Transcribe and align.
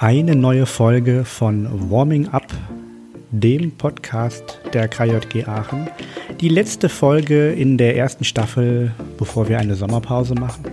Eine 0.00 0.36
neue 0.36 0.64
Folge 0.66 1.24
von 1.24 1.90
Warming 1.90 2.28
Up, 2.28 2.46
dem 3.32 3.76
Podcast 3.76 4.60
der 4.72 4.86
KJG 4.86 5.48
Aachen. 5.48 5.88
Die 6.40 6.48
letzte 6.48 6.88
Folge 6.88 7.50
in 7.50 7.76
der 7.78 7.96
ersten 7.96 8.22
Staffel, 8.22 8.92
bevor 9.18 9.48
wir 9.48 9.58
eine 9.58 9.74
Sommerpause 9.74 10.34
machen. 10.34 10.66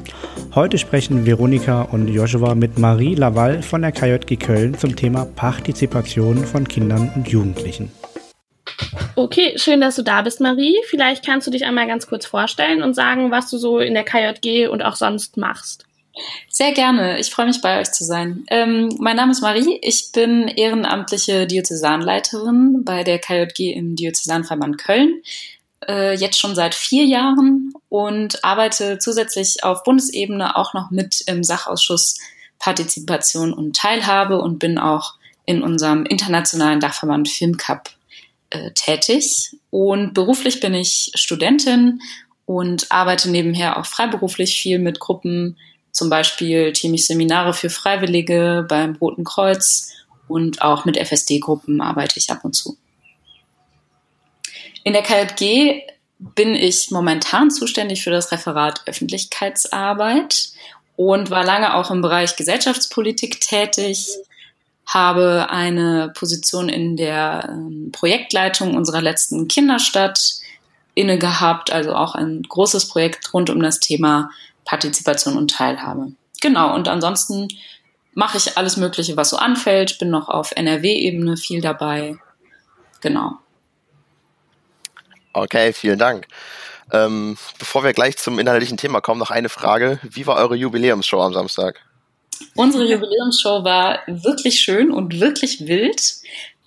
Heute 0.53 0.77
sprechen 0.77 1.25
Veronika 1.25 1.81
und 1.81 2.07
Joshua 2.07 2.53
mit 2.53 2.77
Marie 2.77 3.15
Laval 3.15 3.63
von 3.63 3.81
der 3.81 3.91
KJG 3.91 4.35
Köln 4.37 4.77
zum 4.77 4.95
Thema 4.95 5.25
Partizipation 5.25 6.37
von 6.45 6.67
Kindern 6.67 7.11
und 7.15 7.27
Jugendlichen. 7.27 7.91
Okay, 9.15 9.55
schön, 9.57 9.81
dass 9.81 9.95
du 9.95 10.03
da 10.03 10.21
bist, 10.21 10.39
Marie. 10.39 10.75
Vielleicht 10.85 11.25
kannst 11.25 11.47
du 11.47 11.51
dich 11.51 11.65
einmal 11.65 11.87
ganz 11.87 12.05
kurz 12.05 12.27
vorstellen 12.27 12.83
und 12.83 12.93
sagen, 12.93 13.31
was 13.31 13.49
du 13.49 13.57
so 13.57 13.79
in 13.79 13.95
der 13.95 14.03
KJG 14.03 14.67
und 14.67 14.83
auch 14.83 14.95
sonst 14.95 15.35
machst. 15.35 15.87
Sehr 16.49 16.71
gerne. 16.71 17.19
Ich 17.19 17.29
freue 17.29 17.47
mich, 17.47 17.61
bei 17.61 17.79
euch 17.79 17.91
zu 17.91 18.03
sein. 18.03 18.45
Ähm, 18.49 18.95
mein 18.99 19.17
Name 19.17 19.31
ist 19.31 19.41
Marie. 19.41 19.79
Ich 19.81 20.11
bin 20.13 20.47
ehrenamtliche 20.47 21.47
Diözesanleiterin 21.47 22.83
bei 22.85 23.03
der 23.03 23.19
KJG 23.19 23.73
im 23.73 23.95
Diözesanverband 23.95 24.77
Köln. 24.77 25.21
Äh, 25.87 26.15
jetzt 26.15 26.39
schon 26.39 26.55
seit 26.55 26.73
vier 26.73 27.05
Jahren 27.05 27.73
und 27.89 28.43
arbeite 28.43 28.97
zusätzlich 28.97 29.63
auf 29.63 29.83
Bundesebene 29.83 30.55
auch 30.55 30.73
noch 30.73 30.89
mit 30.89 31.21
im 31.27 31.43
Sachausschuss 31.43 32.17
Partizipation 32.59 33.53
und 33.53 33.75
Teilhabe 33.75 34.39
und 34.39 34.59
bin 34.59 34.77
auch 34.77 35.15
in 35.45 35.61
unserem 35.61 36.05
internationalen 36.05 36.79
Dachverband 36.79 37.29
FilmCup 37.29 37.89
äh, 38.49 38.71
tätig. 38.71 39.55
Und 39.69 40.13
beruflich 40.13 40.59
bin 40.59 40.73
ich 40.73 41.11
Studentin 41.15 42.01
und 42.45 42.91
arbeite 42.91 43.29
nebenher 43.29 43.77
auch 43.77 43.85
freiberuflich 43.85 44.59
viel 44.59 44.79
mit 44.79 44.99
Gruppen, 44.99 45.57
zum 45.95 46.09
Beispiel 46.09 46.73
team 46.73 46.93
ich 46.93 47.07
Seminare 47.07 47.53
für 47.53 47.69
Freiwillige 47.69 48.65
beim 48.67 48.97
Roten 48.97 49.23
Kreuz 49.23 49.93
und 50.27 50.61
auch 50.61 50.83
mit 50.83 50.97
FSD-Gruppen 50.97 51.79
arbeite 51.79 52.19
ich 52.19 52.29
ab 52.29 52.39
und 52.43 52.53
zu. 52.53 52.77
In 54.83 54.91
der 54.91 55.03
KJG 55.03 55.83
bin 56.19 56.53
ich 56.53 56.91
momentan 56.91 57.49
zuständig 57.49 58.03
für 58.03 58.09
das 58.09 58.33
Referat 58.33 58.81
Öffentlichkeitsarbeit 58.87 60.49
und 60.97 61.29
war 61.29 61.45
lange 61.45 61.73
auch 61.75 61.89
im 61.91 62.01
Bereich 62.01 62.35
Gesellschaftspolitik 62.35 63.39
tätig, 63.39 64.09
habe 64.85 65.47
eine 65.49 66.11
Position 66.13 66.67
in 66.67 66.97
der 66.97 67.47
ähm, 67.49 67.91
Projektleitung 67.93 68.75
unserer 68.75 69.01
letzten 69.01 69.47
Kinderstadt 69.47 70.19
inne 70.93 71.17
gehabt, 71.17 71.71
also 71.71 71.93
auch 71.93 72.15
ein 72.15 72.43
großes 72.43 72.89
Projekt 72.89 73.33
rund 73.33 73.49
um 73.49 73.61
das 73.61 73.79
Thema 73.79 74.29
Partizipation 74.65 75.37
und 75.37 75.51
Teilhabe. 75.51 76.11
Genau, 76.41 76.75
und 76.75 76.87
ansonsten 76.87 77.47
mache 78.13 78.37
ich 78.37 78.57
alles 78.57 78.77
Mögliche, 78.77 79.15
was 79.15 79.29
so 79.29 79.37
anfällt, 79.37 79.99
bin 79.99 80.09
noch 80.09 80.29
auf 80.29 80.51
NRW-Ebene 80.55 81.37
viel 81.37 81.61
dabei. 81.61 82.17
Genau. 83.01 83.33
Okay, 85.33 85.73
vielen 85.73 85.99
Dank. 85.99 86.27
Ähm, 86.91 87.37
bevor 87.59 87.83
wir 87.83 87.93
gleich 87.93 88.17
zum 88.17 88.39
inhaltlichen 88.39 88.77
Thema 88.77 89.01
kommen, 89.01 89.19
noch 89.19 89.31
eine 89.31 89.49
Frage. 89.49 89.99
Wie 90.03 90.27
war 90.27 90.37
eure 90.37 90.55
Jubiläumsshow 90.55 91.21
am 91.21 91.33
Samstag? 91.33 91.81
Unsere 92.55 92.85
Jubiläumsshow 92.85 93.63
war 93.63 93.99
wirklich 94.07 94.59
schön 94.59 94.91
und 94.91 95.19
wirklich 95.19 95.67
wild. 95.67 96.15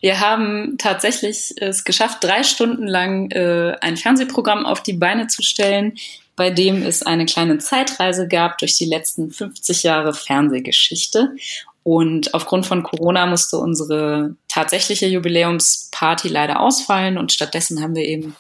Wir 0.01 0.21
haben 0.21 0.77
tatsächlich 0.79 1.55
es 1.57 1.85
geschafft, 1.85 2.23
drei 2.23 2.43
Stunden 2.43 2.87
lang 2.87 3.31
äh, 3.31 3.77
ein 3.81 3.97
Fernsehprogramm 3.97 4.67
auf 4.67 4.83
die 4.83 4.93
Beine 4.93 5.27
zu 5.27 5.43
stellen, 5.43 5.97
bei 6.39 6.51
dem 6.51 6.83
es 6.83 7.03
eine 7.03 7.27
kleine 7.27 7.59
Zeitreise 7.59 8.29
gab 8.29 8.57
durch 8.59 8.79
die 8.79 8.87
letzten 8.87 9.31
50 9.31 9.83
Jahre 9.83 10.15
Fernsehgeschichte. 10.15 11.35
Und 11.83 12.33
aufgrund 12.33 12.65
von 12.65 12.83
Corona 12.83 13.27
musste 13.27 13.59
unsere 13.59 14.37
tatsächliche 14.49 15.07
Jubiläumsparty 15.07 16.29
leider 16.29 16.61
ausfallen 16.61 17.19
und 17.19 17.33
stattdessen 17.33 17.83
haben 17.83 17.95
wir 17.95 18.05
eben 18.05 18.37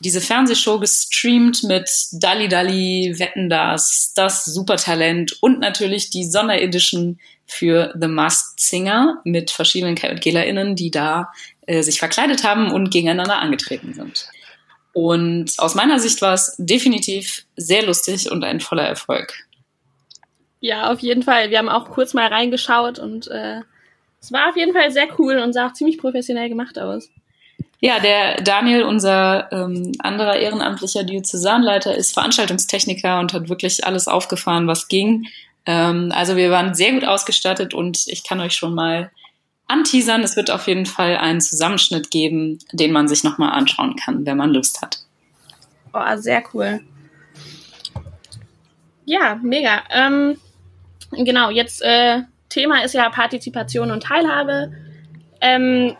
diese 0.00 0.20
Fernsehshow 0.20 0.78
gestreamt 0.78 1.62
mit 1.64 1.90
Dalli 2.12 2.48
Dalli, 2.48 3.14
Wetten 3.18 3.50
das, 3.50 4.12
das 4.14 4.44
Supertalent 4.46 5.36
und 5.42 5.60
natürlich 5.60 6.10
die 6.10 6.24
Sonderedition 6.24 7.18
für 7.46 7.92
The 8.00 8.08
Masked 8.08 8.60
Singer 8.60 9.20
mit 9.24 9.50
verschiedenen 9.50 9.96
KJGlerInnen, 9.96 10.76
die 10.76 10.90
da 10.90 11.30
äh, 11.66 11.82
sich 11.82 11.98
verkleidet 11.98 12.44
haben 12.44 12.70
und 12.70 12.90
gegeneinander 12.90 13.38
angetreten 13.38 13.92
sind. 13.92 14.28
Und 14.92 15.52
aus 15.58 15.74
meiner 15.74 16.00
Sicht 16.00 16.20
war 16.22 16.34
es 16.34 16.56
definitiv 16.58 17.44
sehr 17.56 17.84
lustig 17.84 18.30
und 18.30 18.42
ein 18.44 18.60
voller 18.60 18.84
Erfolg. 18.84 19.32
Ja, 20.60 20.90
auf 20.92 21.00
jeden 21.00 21.22
Fall. 21.22 21.50
Wir 21.50 21.58
haben 21.58 21.68
auch 21.68 21.90
kurz 21.90 22.12
mal 22.12 22.26
reingeschaut 22.26 22.98
und 22.98 23.28
äh, 23.28 23.60
es 24.20 24.32
war 24.32 24.50
auf 24.50 24.56
jeden 24.56 24.74
Fall 24.74 24.90
sehr 24.90 25.08
cool 25.18 25.38
und 25.38 25.52
sah 25.52 25.68
auch 25.68 25.72
ziemlich 25.72 25.98
professionell 25.98 26.48
gemacht 26.48 26.78
aus. 26.78 27.08
Ja, 27.80 27.98
der 27.98 28.42
Daniel, 28.42 28.82
unser 28.82 29.50
ähm, 29.52 29.92
anderer 30.00 30.36
ehrenamtlicher 30.36 31.02
Diözesanleiter, 31.02 31.94
ist 31.94 32.12
Veranstaltungstechniker 32.12 33.18
und 33.20 33.32
hat 33.32 33.48
wirklich 33.48 33.86
alles 33.86 34.06
aufgefahren, 34.06 34.66
was 34.66 34.88
ging. 34.88 35.26
Ähm, 35.64 36.12
also 36.14 36.36
wir 36.36 36.50
waren 36.50 36.74
sehr 36.74 36.92
gut 36.92 37.06
ausgestattet 37.06 37.72
und 37.72 38.06
ich 38.06 38.22
kann 38.22 38.40
euch 38.40 38.52
schon 38.52 38.74
mal 38.74 39.10
anteasern. 39.70 40.22
Es 40.22 40.36
wird 40.36 40.50
auf 40.50 40.66
jeden 40.66 40.86
Fall 40.86 41.16
einen 41.16 41.40
Zusammenschnitt 41.40 42.10
geben, 42.10 42.58
den 42.72 42.92
man 42.92 43.08
sich 43.08 43.24
nochmal 43.24 43.52
anschauen 43.52 43.96
kann, 43.96 44.26
wenn 44.26 44.36
man 44.36 44.50
Lust 44.50 44.82
hat. 44.82 44.98
Oh, 45.92 46.16
sehr 46.16 46.42
cool. 46.52 46.80
Ja, 49.04 49.40
mega. 49.42 49.82
Ähm, 49.90 50.36
genau, 51.10 51.50
jetzt 51.50 51.82
äh, 51.82 52.22
Thema 52.48 52.84
ist 52.84 52.94
ja 52.94 53.08
Partizipation 53.08 53.90
und 53.90 54.02
Teilhabe. 54.02 54.72
Ähm, 55.40 55.96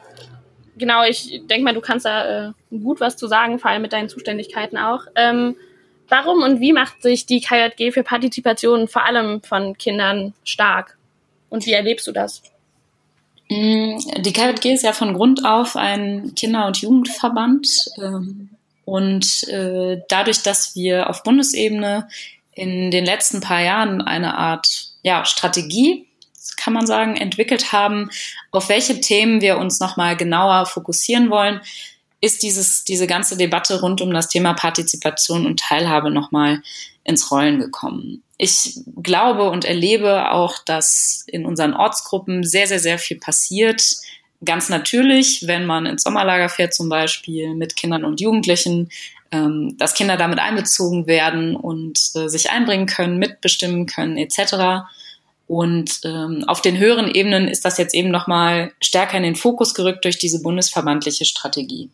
genau, 0.76 1.04
ich 1.04 1.42
denke 1.46 1.64
mal, 1.64 1.74
du 1.74 1.80
kannst 1.80 2.04
da 2.04 2.48
äh, 2.48 2.52
gut 2.70 3.00
was 3.00 3.16
zu 3.16 3.26
sagen, 3.26 3.58
vor 3.58 3.70
allem 3.70 3.82
mit 3.82 3.92
deinen 3.92 4.08
Zuständigkeiten 4.08 4.76
auch. 4.76 5.06
Ähm, 5.16 5.56
warum 6.08 6.42
und 6.42 6.60
wie 6.60 6.72
macht 6.72 7.02
sich 7.02 7.26
die 7.26 7.40
KJG 7.40 7.92
für 7.92 8.02
Partizipation 8.02 8.86
vor 8.88 9.04
allem 9.04 9.42
von 9.42 9.76
Kindern 9.76 10.34
stark? 10.44 10.96
Und 11.48 11.66
wie 11.66 11.72
erlebst 11.72 12.06
du 12.06 12.12
das? 12.12 12.42
Mm, 13.50 13.98
die 14.22 14.32
KJG 14.32 14.72
ist 14.72 14.84
ja 14.84 14.92
von 14.92 15.12
Grund 15.12 15.44
auf 15.44 15.76
ein 15.76 16.34
Kinder- 16.34 16.66
und 16.66 16.78
Jugendverband. 16.78 17.68
Ähm, 17.98 18.50
und 18.84 19.46
äh, 19.48 20.00
dadurch, 20.08 20.42
dass 20.42 20.74
wir 20.74 21.10
auf 21.10 21.22
Bundesebene 21.22 22.08
in 22.52 22.90
den 22.90 23.04
letzten 23.04 23.40
paar 23.40 23.60
Jahren 23.60 24.00
eine 24.00 24.36
Art 24.36 24.88
ja, 25.02 25.24
Strategie 25.24 26.06
kann 26.56 26.72
man 26.72 26.86
sagen, 26.86 27.16
entwickelt 27.16 27.72
haben, 27.72 28.10
auf 28.50 28.68
welche 28.68 29.00
Themen 29.00 29.40
wir 29.40 29.58
uns 29.58 29.80
nochmal 29.80 30.16
genauer 30.16 30.66
fokussieren 30.66 31.30
wollen, 31.30 31.60
ist 32.20 32.42
dieses, 32.42 32.84
diese 32.84 33.06
ganze 33.06 33.36
Debatte 33.36 33.80
rund 33.80 34.00
um 34.00 34.12
das 34.12 34.28
Thema 34.28 34.52
Partizipation 34.52 35.46
und 35.46 35.60
Teilhabe 35.60 36.10
nochmal 36.10 36.62
ins 37.04 37.30
Rollen 37.30 37.58
gekommen. 37.58 38.22
Ich 38.42 38.80
glaube 39.02 39.50
und 39.50 39.66
erlebe 39.66 40.30
auch, 40.32 40.56
dass 40.64 41.24
in 41.26 41.44
unseren 41.44 41.74
Ortsgruppen 41.74 42.42
sehr, 42.42 42.66
sehr, 42.66 42.78
sehr 42.78 42.98
viel 42.98 43.18
passiert. 43.18 43.82
Ganz 44.42 44.70
natürlich, 44.70 45.46
wenn 45.46 45.66
man 45.66 45.84
ins 45.84 46.04
Sommerlager 46.04 46.48
fährt 46.48 46.72
zum 46.72 46.88
Beispiel 46.88 47.54
mit 47.54 47.76
Kindern 47.76 48.02
und 48.02 48.18
Jugendlichen, 48.18 48.88
ähm, 49.30 49.76
dass 49.76 49.92
Kinder 49.92 50.16
damit 50.16 50.38
einbezogen 50.38 51.06
werden 51.06 51.54
und 51.54 52.00
äh, 52.14 52.28
sich 52.28 52.50
einbringen 52.50 52.86
können, 52.86 53.18
mitbestimmen 53.18 53.84
können 53.84 54.16
etc. 54.16 54.86
Und 55.46 56.00
ähm, 56.04 56.42
auf 56.46 56.62
den 56.62 56.78
höheren 56.78 57.10
Ebenen 57.10 57.46
ist 57.46 57.66
das 57.66 57.76
jetzt 57.76 57.94
eben 57.94 58.10
nochmal 58.10 58.72
stärker 58.80 59.18
in 59.18 59.22
den 59.22 59.36
Fokus 59.36 59.74
gerückt 59.74 60.06
durch 60.06 60.18
diese 60.18 60.40
bundesverbandliche 60.40 61.26
Strategie. 61.26 61.90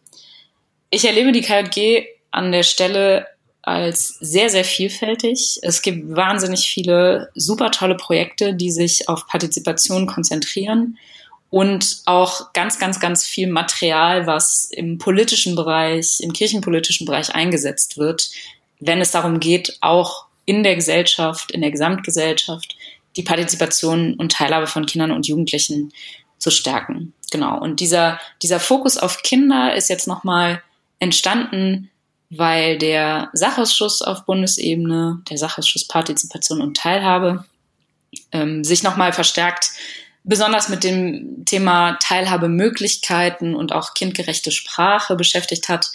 Ich 0.90 1.04
erlebe 1.04 1.32
die 1.32 1.42
KJG 1.42 2.06
an 2.30 2.52
der 2.52 2.62
Stelle 2.62 3.26
als 3.66 4.16
sehr, 4.21 4.49
sehr 4.49 4.65
vielfältig. 4.65 5.59
Es 5.62 5.82
gibt 5.82 6.15
wahnsinnig 6.15 6.69
viele 6.69 7.31
super 7.34 7.72
tolle 7.72 7.97
Projekte, 7.97 8.54
die 8.54 8.71
sich 8.71 9.09
auf 9.09 9.27
Partizipation 9.27 10.06
konzentrieren 10.06 10.98
und 11.51 12.03
auch 12.04 12.53
ganz, 12.53 12.78
ganz, 12.78 13.01
ganz 13.01 13.27
viel 13.27 13.48
Material, 13.48 14.28
was 14.28 14.66
im 14.66 14.98
politischen 14.98 15.57
Bereich, 15.57 16.21
im 16.21 16.33
kirchenpolitischen 16.33 17.07
Bereich 17.07 17.34
eingesetzt 17.34 17.98
wird, 17.98 18.30
wenn 18.78 19.01
es 19.01 19.10
darum 19.10 19.41
geht, 19.41 19.78
auch 19.80 20.27
in 20.45 20.62
der 20.62 20.77
Gesellschaft, 20.77 21.51
in 21.51 21.60
der 21.60 21.72
Gesamtgesellschaft 21.72 22.77
die 23.16 23.24
Partizipation 23.24 24.15
und 24.15 24.30
Teilhabe 24.30 24.69
von 24.69 24.86
Kindern 24.86 25.10
und 25.10 25.27
Jugendlichen 25.27 25.92
zu 26.39 26.53
stärken. 26.53 27.15
Genau. 27.33 27.59
Und 27.59 27.80
dieser, 27.80 28.21
dieser 28.42 28.60
Fokus 28.60 28.97
auf 28.97 29.22
Kinder 29.22 29.74
ist 29.74 29.89
jetzt 29.89 30.07
nochmal 30.07 30.62
entstanden, 31.01 31.91
weil 32.30 32.78
der 32.78 33.30
Sachausschuss 33.32 34.02
auf 34.02 34.24
Bundesebene, 34.24 35.20
der 35.28 35.38
Sachausschuss 35.38 35.86
Partizipation 35.86 36.60
und 36.60 36.76
Teilhabe, 36.76 37.44
ähm, 38.32 38.64
sich 38.64 38.82
nochmal 38.82 39.12
verstärkt 39.12 39.70
besonders 40.26 40.68
mit 40.68 40.82
dem 40.82 41.44
Thema 41.44 41.98
Teilhabemöglichkeiten 42.00 43.54
und 43.54 43.72
auch 43.72 43.94
kindgerechte 43.94 44.50
Sprache 44.50 45.14
beschäftigt 45.14 45.68
hat 45.68 45.92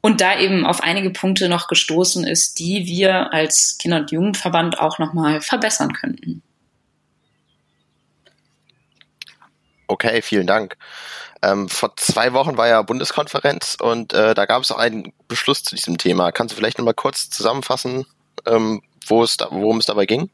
und 0.00 0.20
da 0.20 0.38
eben 0.38 0.64
auf 0.64 0.82
einige 0.82 1.10
Punkte 1.10 1.48
noch 1.48 1.66
gestoßen 1.66 2.24
ist, 2.24 2.58
die 2.60 2.86
wir 2.86 3.32
als 3.32 3.78
Kinder- 3.78 3.98
und 3.98 4.10
Jugendverband 4.12 4.78
auch 4.78 4.98
nochmal 4.98 5.40
verbessern 5.40 5.92
könnten. 5.92 6.42
Okay, 9.88 10.22
vielen 10.22 10.46
Dank. 10.46 10.76
Ähm, 11.42 11.68
vor 11.68 11.96
zwei 11.96 12.32
Wochen 12.32 12.56
war 12.56 12.68
ja 12.68 12.82
Bundeskonferenz 12.82 13.76
und 13.80 14.12
äh, 14.12 14.34
da 14.34 14.46
gab 14.46 14.62
es 14.62 14.70
auch 14.70 14.78
einen 14.78 15.12
Beschluss 15.26 15.64
zu 15.64 15.74
diesem 15.74 15.98
Thema. 15.98 16.30
Kannst 16.30 16.52
du 16.52 16.56
vielleicht 16.56 16.78
noch 16.78 16.84
mal 16.84 16.94
kurz 16.94 17.30
zusammenfassen, 17.30 18.06
ähm, 18.46 18.82
da, 19.08 19.48
worum 19.50 19.78
es 19.78 19.86
dabei 19.86 20.06
ging? 20.06 20.30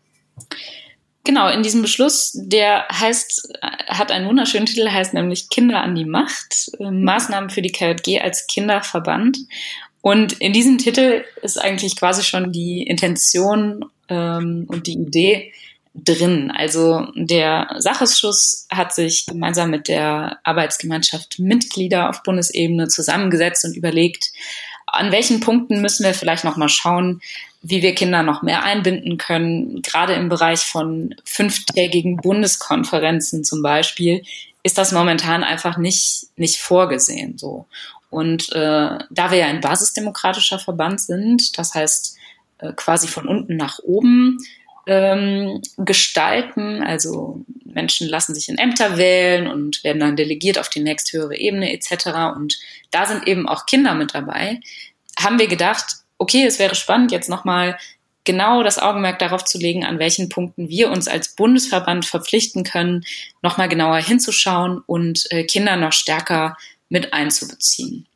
Genau, 1.24 1.48
in 1.48 1.62
diesem 1.62 1.82
Beschluss, 1.82 2.32
der 2.34 2.86
heißt, 2.90 3.52
hat 3.88 4.10
einen 4.12 4.28
wunderschönen 4.28 4.66
Titel, 4.66 4.88
heißt 4.88 5.14
nämlich 5.14 5.50
Kinder 5.50 5.82
an 5.82 5.94
die 5.94 6.04
Macht, 6.04 6.70
äh, 6.78 6.90
Maßnahmen 6.90 7.50
für 7.50 7.62
die 7.62 7.72
KJG 7.72 8.20
als 8.20 8.46
Kinderverband. 8.46 9.38
Und 10.00 10.34
in 10.34 10.52
diesem 10.52 10.78
Titel 10.78 11.24
ist 11.42 11.60
eigentlich 11.60 11.96
quasi 11.96 12.22
schon 12.22 12.52
die 12.52 12.82
Intention 12.82 13.84
ähm, 14.08 14.64
und 14.68 14.86
die 14.86 14.94
Idee 14.94 15.52
drin. 16.04 16.50
Also 16.54 17.06
der 17.14 17.68
Sachausschuss 17.78 18.66
hat 18.70 18.94
sich 18.94 19.26
gemeinsam 19.26 19.70
mit 19.70 19.88
der 19.88 20.38
Arbeitsgemeinschaft 20.44 21.38
Mitglieder 21.38 22.08
auf 22.08 22.22
Bundesebene 22.22 22.88
zusammengesetzt 22.88 23.64
und 23.64 23.76
überlegt, 23.76 24.32
an 24.86 25.12
welchen 25.12 25.40
Punkten 25.40 25.82
müssen 25.82 26.04
wir 26.04 26.14
vielleicht 26.14 26.44
noch 26.44 26.56
mal 26.56 26.68
schauen, 26.68 27.20
wie 27.62 27.82
wir 27.82 27.94
Kinder 27.94 28.22
noch 28.22 28.42
mehr 28.42 28.62
einbinden 28.62 29.18
können. 29.18 29.82
Gerade 29.82 30.14
im 30.14 30.28
Bereich 30.28 30.60
von 30.60 31.14
fünftägigen 31.24 32.16
Bundeskonferenzen 32.16 33.44
zum 33.44 33.62
Beispiel 33.62 34.22
ist 34.62 34.78
das 34.78 34.92
momentan 34.92 35.44
einfach 35.44 35.76
nicht 35.76 36.26
nicht 36.36 36.58
vorgesehen 36.58 37.38
so. 37.38 37.66
Und 38.10 38.52
äh, 38.52 38.98
da 39.10 39.30
wir 39.30 39.38
ja 39.38 39.46
ein 39.46 39.60
basisdemokratischer 39.60 40.58
Verband 40.58 41.00
sind, 41.00 41.58
das 41.58 41.74
heißt 41.74 42.16
äh, 42.58 42.72
quasi 42.72 43.06
von 43.06 43.28
unten 43.28 43.56
nach 43.56 43.78
oben 43.80 44.38
ähm, 44.88 45.60
gestalten, 45.76 46.82
also 46.82 47.44
Menschen 47.64 48.08
lassen 48.08 48.34
sich 48.34 48.48
in 48.48 48.58
Ämter 48.58 48.96
wählen 48.96 49.46
und 49.46 49.84
werden 49.84 50.00
dann 50.00 50.16
delegiert 50.16 50.58
auf 50.58 50.70
die 50.70 50.80
nächsthöhere 50.80 51.36
Ebene 51.36 51.72
etc. 51.72 52.34
Und 52.34 52.58
da 52.90 53.06
sind 53.06 53.28
eben 53.28 53.48
auch 53.48 53.66
Kinder 53.66 53.94
mit 53.94 54.14
dabei. 54.14 54.60
Haben 55.18 55.38
wir 55.38 55.46
gedacht, 55.46 55.98
okay, 56.16 56.44
es 56.44 56.58
wäre 56.58 56.74
spannend, 56.74 57.12
jetzt 57.12 57.28
nochmal 57.28 57.78
genau 58.24 58.62
das 58.62 58.78
Augenmerk 58.78 59.18
darauf 59.18 59.44
zu 59.44 59.58
legen, 59.58 59.84
an 59.84 59.98
welchen 59.98 60.28
Punkten 60.28 60.68
wir 60.68 60.90
uns 60.90 61.06
als 61.06 61.34
Bundesverband 61.34 62.04
verpflichten 62.04 62.64
können, 62.64 63.04
nochmal 63.42 63.68
genauer 63.68 63.98
hinzuschauen 63.98 64.82
und 64.86 65.30
äh, 65.30 65.44
Kinder 65.44 65.76
noch 65.76 65.92
stärker 65.92 66.56
mit 66.88 67.12
einzubeziehen. 67.12 68.07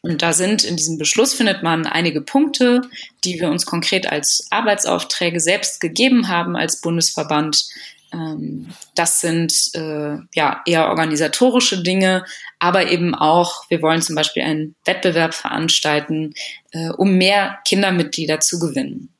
Und 0.00 0.22
da 0.22 0.32
sind 0.32 0.64
in 0.64 0.76
diesem 0.76 0.98
Beschluss 0.98 1.34
findet 1.34 1.62
man 1.62 1.86
einige 1.86 2.20
Punkte, 2.20 2.82
die 3.24 3.40
wir 3.40 3.50
uns 3.50 3.66
konkret 3.66 4.10
als 4.10 4.46
Arbeitsaufträge 4.50 5.40
selbst 5.40 5.80
gegeben 5.80 6.28
haben 6.28 6.56
als 6.56 6.80
Bundesverband. 6.80 7.64
Ähm, 8.12 8.68
das 8.94 9.20
sind 9.20 9.70
äh, 9.74 10.18
ja 10.34 10.62
eher 10.66 10.88
organisatorische 10.88 11.82
Dinge, 11.82 12.24
aber 12.58 12.90
eben 12.90 13.14
auch, 13.14 13.68
wir 13.68 13.82
wollen 13.82 14.00
zum 14.00 14.14
Beispiel 14.14 14.44
einen 14.44 14.76
Wettbewerb 14.84 15.34
veranstalten, 15.34 16.32
äh, 16.70 16.90
um 16.90 17.14
mehr 17.14 17.58
Kindermitglieder 17.66 18.40
zu 18.40 18.60
gewinnen. 18.60 19.12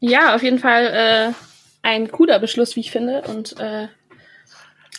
Ja, 0.00 0.34
auf 0.34 0.42
jeden 0.42 0.58
Fall 0.58 1.32
äh, 1.32 1.32
ein 1.82 2.10
cooler 2.10 2.38
Beschluss, 2.38 2.76
wie 2.76 2.80
ich 2.80 2.90
finde, 2.90 3.22
und 3.22 3.58
äh, 3.58 3.88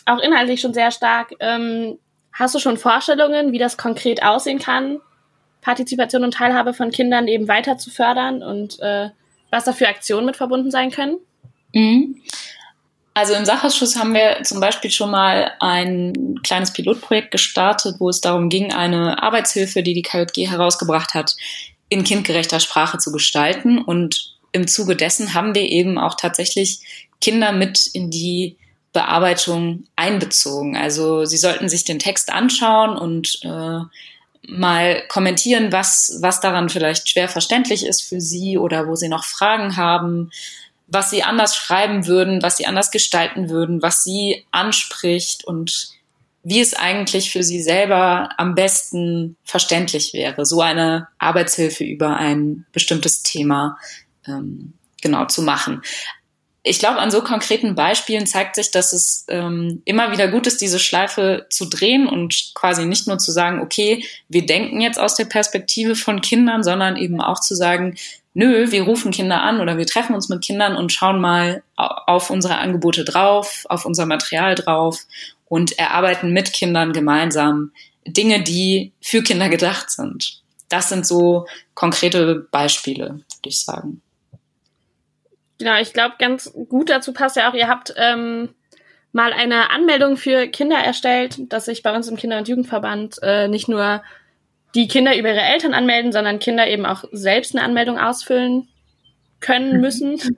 auch 0.06 0.18
inhaltlich 0.18 0.60
schon 0.60 0.74
sehr 0.74 0.90
stark. 0.90 1.32
Ähm, 1.40 1.98
hast 2.34 2.54
du 2.54 2.58
schon 2.58 2.76
Vorstellungen, 2.76 3.52
wie 3.52 3.58
das 3.58 3.76
konkret 3.76 4.22
aussehen 4.22 4.58
kann, 4.58 5.00
Partizipation 5.62 6.24
und 6.24 6.34
Teilhabe 6.34 6.74
von 6.74 6.90
Kindern 6.90 7.26
eben 7.26 7.48
weiter 7.48 7.78
zu 7.78 7.90
fördern 7.90 8.42
und 8.42 8.78
äh, 8.80 9.08
was 9.50 9.64
da 9.64 9.72
für 9.72 9.88
Aktionen 9.88 10.26
mit 10.26 10.36
verbunden 10.36 10.70
sein 10.70 10.90
können? 10.90 11.16
Mhm. 11.72 12.20
Also 13.14 13.34
im 13.34 13.44
Sachausschuss 13.44 13.96
haben 13.96 14.12
wir 14.12 14.42
zum 14.42 14.58
Beispiel 14.58 14.90
schon 14.90 15.12
mal 15.12 15.52
ein 15.60 16.40
kleines 16.42 16.72
Pilotprojekt 16.72 17.30
gestartet, 17.30 17.96
wo 18.00 18.08
es 18.08 18.20
darum 18.20 18.48
ging, 18.48 18.72
eine 18.72 19.22
Arbeitshilfe, 19.22 19.84
die 19.84 19.94
die 19.94 20.02
KJG 20.02 20.50
herausgebracht 20.50 21.14
hat, 21.14 21.36
in 21.88 22.02
kindgerechter 22.02 22.58
Sprache 22.58 22.98
zu 22.98 23.12
gestalten. 23.12 23.78
Und 23.78 24.34
im 24.50 24.66
Zuge 24.66 24.96
dessen 24.96 25.32
haben 25.32 25.54
wir 25.54 25.62
eben 25.62 25.96
auch 25.96 26.16
tatsächlich 26.16 26.80
Kinder 27.20 27.52
mit 27.52 27.86
in 27.86 28.10
die 28.10 28.56
Bearbeitung 28.94 29.88
einbezogen. 29.96 30.76
Also 30.76 31.26
sie 31.26 31.36
sollten 31.36 31.68
sich 31.68 31.84
den 31.84 31.98
Text 31.98 32.32
anschauen 32.32 32.96
und 32.96 33.40
äh, 33.42 33.80
mal 34.46 35.02
kommentieren, 35.08 35.72
was, 35.72 36.18
was 36.22 36.40
daran 36.40 36.68
vielleicht 36.68 37.10
schwer 37.10 37.28
verständlich 37.28 37.84
ist 37.84 38.02
für 38.02 38.20
sie 38.20 38.56
oder 38.56 38.86
wo 38.86 38.94
sie 38.94 39.08
noch 39.08 39.24
Fragen 39.24 39.76
haben, 39.76 40.30
was 40.86 41.10
sie 41.10 41.24
anders 41.24 41.56
schreiben 41.56 42.06
würden, 42.06 42.42
was 42.42 42.56
sie 42.56 42.66
anders 42.66 42.92
gestalten 42.92 43.50
würden, 43.50 43.82
was 43.82 44.04
sie 44.04 44.46
anspricht 44.52 45.44
und 45.44 45.88
wie 46.44 46.60
es 46.60 46.74
eigentlich 46.74 47.32
für 47.32 47.42
sie 47.42 47.62
selber 47.62 48.28
am 48.36 48.54
besten 48.54 49.36
verständlich 49.44 50.12
wäre, 50.12 50.46
so 50.46 50.60
eine 50.60 51.08
Arbeitshilfe 51.18 51.82
über 51.82 52.16
ein 52.16 52.64
bestimmtes 52.70 53.24
Thema 53.24 53.76
ähm, 54.28 54.74
genau 55.00 55.24
zu 55.24 55.42
machen 55.42 55.82
ich 56.66 56.78
glaube, 56.78 56.98
an 56.98 57.10
so 57.10 57.20
konkreten 57.20 57.74
Beispielen 57.74 58.26
zeigt 58.26 58.56
sich, 58.56 58.70
dass 58.70 58.94
es 58.94 59.26
ähm, 59.28 59.82
immer 59.84 60.12
wieder 60.12 60.28
gut 60.28 60.46
ist, 60.46 60.62
diese 60.62 60.78
Schleife 60.78 61.44
zu 61.50 61.66
drehen 61.66 62.08
und 62.08 62.52
quasi 62.54 62.86
nicht 62.86 63.06
nur 63.06 63.18
zu 63.18 63.32
sagen, 63.32 63.60
okay, 63.60 64.02
wir 64.28 64.46
denken 64.46 64.80
jetzt 64.80 64.98
aus 64.98 65.14
der 65.14 65.26
Perspektive 65.26 65.94
von 65.94 66.22
Kindern, 66.22 66.62
sondern 66.62 66.96
eben 66.96 67.20
auch 67.20 67.38
zu 67.38 67.54
sagen, 67.54 67.96
nö, 68.32 68.72
wir 68.72 68.84
rufen 68.84 69.12
Kinder 69.12 69.42
an 69.42 69.60
oder 69.60 69.76
wir 69.76 69.86
treffen 69.86 70.14
uns 70.14 70.30
mit 70.30 70.42
Kindern 70.42 70.74
und 70.74 70.90
schauen 70.90 71.20
mal 71.20 71.62
auf 71.76 72.30
unsere 72.30 72.56
Angebote 72.56 73.04
drauf, 73.04 73.66
auf 73.68 73.84
unser 73.84 74.06
Material 74.06 74.54
drauf 74.54 75.00
und 75.44 75.78
erarbeiten 75.78 76.32
mit 76.32 76.54
Kindern 76.54 76.94
gemeinsam 76.94 77.72
Dinge, 78.06 78.42
die 78.42 78.92
für 79.02 79.22
Kinder 79.22 79.50
gedacht 79.50 79.90
sind. 79.90 80.40
Das 80.70 80.88
sind 80.88 81.06
so 81.06 81.46
konkrete 81.74 82.46
Beispiele, 82.50 83.06
würde 83.08 83.48
ich 83.48 83.60
sagen. 83.60 84.00
Genau, 85.64 85.80
ich 85.80 85.94
glaube, 85.94 86.16
ganz 86.18 86.52
gut 86.68 86.90
dazu 86.90 87.14
passt 87.14 87.36
ja 87.36 87.48
auch, 87.48 87.54
ihr 87.54 87.68
habt 87.68 87.94
ähm, 87.96 88.50
mal 89.12 89.32
eine 89.32 89.70
Anmeldung 89.70 90.18
für 90.18 90.46
Kinder 90.46 90.76
erstellt, 90.76 91.50
dass 91.50 91.64
sich 91.64 91.82
bei 91.82 91.96
uns 91.96 92.06
im 92.06 92.18
Kinder- 92.18 92.36
und 92.36 92.48
Jugendverband 92.48 93.16
äh, 93.22 93.48
nicht 93.48 93.66
nur 93.66 94.02
die 94.74 94.88
Kinder 94.88 95.16
über 95.16 95.30
ihre 95.30 95.40
Eltern 95.40 95.72
anmelden, 95.72 96.12
sondern 96.12 96.38
Kinder 96.38 96.68
eben 96.68 96.84
auch 96.84 97.04
selbst 97.12 97.56
eine 97.56 97.64
Anmeldung 97.64 97.98
ausfüllen 97.98 98.68
können 99.40 99.76
mhm. 99.76 99.80
müssen. 99.80 100.20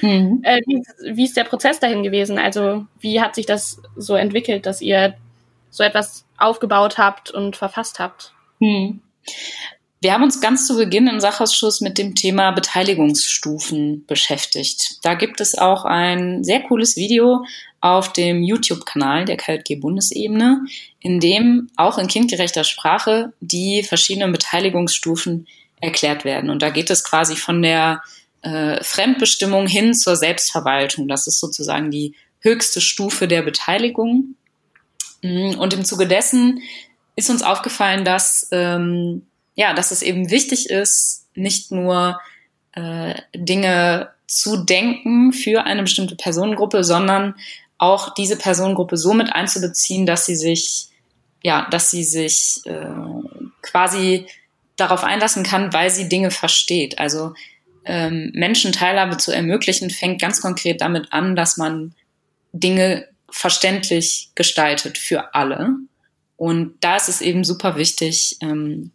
Mhm. 0.00 0.40
äh, 0.44 0.62
wie, 0.66 0.82
wie 1.14 1.24
ist 1.24 1.36
der 1.36 1.44
Prozess 1.44 1.78
dahin 1.78 2.02
gewesen? 2.02 2.38
Also 2.38 2.86
wie 2.98 3.20
hat 3.20 3.34
sich 3.34 3.44
das 3.44 3.80
so 3.94 4.16
entwickelt, 4.16 4.64
dass 4.64 4.80
ihr 4.80 5.14
so 5.68 5.84
etwas 5.84 6.24
aufgebaut 6.38 6.96
habt 6.96 7.30
und 7.30 7.56
verfasst 7.56 8.00
habt? 8.00 8.32
Mhm. 8.58 9.02
Wir 10.02 10.14
haben 10.14 10.24
uns 10.24 10.40
ganz 10.40 10.66
zu 10.66 10.74
Beginn 10.74 11.06
im 11.06 11.20
Sachausschuss 11.20 11.80
mit 11.80 11.96
dem 11.96 12.16
Thema 12.16 12.50
Beteiligungsstufen 12.50 14.04
beschäftigt. 14.04 14.96
Da 15.02 15.14
gibt 15.14 15.40
es 15.40 15.56
auch 15.56 15.84
ein 15.84 16.42
sehr 16.42 16.60
cooles 16.62 16.96
Video 16.96 17.44
auf 17.80 18.12
dem 18.12 18.42
YouTube-Kanal 18.42 19.26
der 19.26 19.36
KJG 19.36 19.76
Bundesebene, 19.76 20.64
in 20.98 21.20
dem 21.20 21.70
auch 21.76 21.98
in 21.98 22.08
kindgerechter 22.08 22.64
Sprache 22.64 23.32
die 23.40 23.84
verschiedenen 23.84 24.32
Beteiligungsstufen 24.32 25.46
erklärt 25.80 26.24
werden. 26.24 26.50
Und 26.50 26.62
da 26.62 26.70
geht 26.70 26.90
es 26.90 27.04
quasi 27.04 27.36
von 27.36 27.62
der 27.62 28.02
äh, 28.42 28.82
Fremdbestimmung 28.82 29.68
hin 29.68 29.94
zur 29.94 30.16
Selbstverwaltung. 30.16 31.06
Das 31.06 31.28
ist 31.28 31.38
sozusagen 31.38 31.92
die 31.92 32.16
höchste 32.40 32.80
Stufe 32.80 33.28
der 33.28 33.42
Beteiligung. 33.42 34.34
Und 35.22 35.72
im 35.72 35.84
Zuge 35.84 36.08
dessen 36.08 36.60
ist 37.14 37.30
uns 37.30 37.44
aufgefallen, 37.44 38.04
dass 38.04 38.48
ähm, 38.50 39.22
ja, 39.54 39.74
dass 39.74 39.90
es 39.90 40.02
eben 40.02 40.30
wichtig 40.30 40.70
ist, 40.70 41.26
nicht 41.34 41.70
nur 41.70 42.18
äh, 42.72 43.14
Dinge 43.34 44.10
zu 44.26 44.64
denken 44.64 45.32
für 45.32 45.64
eine 45.64 45.82
bestimmte 45.82 46.16
Personengruppe, 46.16 46.84
sondern 46.84 47.34
auch 47.78 48.14
diese 48.14 48.36
Personengruppe 48.36 48.96
so 48.96 49.12
mit 49.12 49.32
einzubeziehen, 49.32 50.06
dass 50.06 50.24
sie 50.24 50.36
sich, 50.36 50.86
ja, 51.42 51.68
dass 51.70 51.90
sie 51.90 52.04
sich 52.04 52.60
äh, 52.64 52.86
quasi 53.60 54.26
darauf 54.76 55.04
einlassen 55.04 55.42
kann, 55.42 55.72
weil 55.72 55.90
sie 55.90 56.08
Dinge 56.08 56.30
versteht. 56.30 56.98
Also 56.98 57.34
ähm, 57.84 58.30
Menschen 58.34 58.72
Teilhabe 58.72 59.18
zu 59.18 59.32
ermöglichen, 59.32 59.90
fängt 59.90 60.20
ganz 60.20 60.40
konkret 60.40 60.80
damit 60.80 61.12
an, 61.12 61.36
dass 61.36 61.56
man 61.56 61.94
Dinge 62.52 63.08
verständlich 63.28 64.30
gestaltet 64.34 64.98
für 64.98 65.34
alle. 65.34 65.70
Und 66.36 66.74
da 66.80 66.96
ist 66.96 67.08
es 67.08 67.20
eben 67.20 67.44
super 67.44 67.76
wichtig, 67.76 68.36
ähm, 68.40 68.92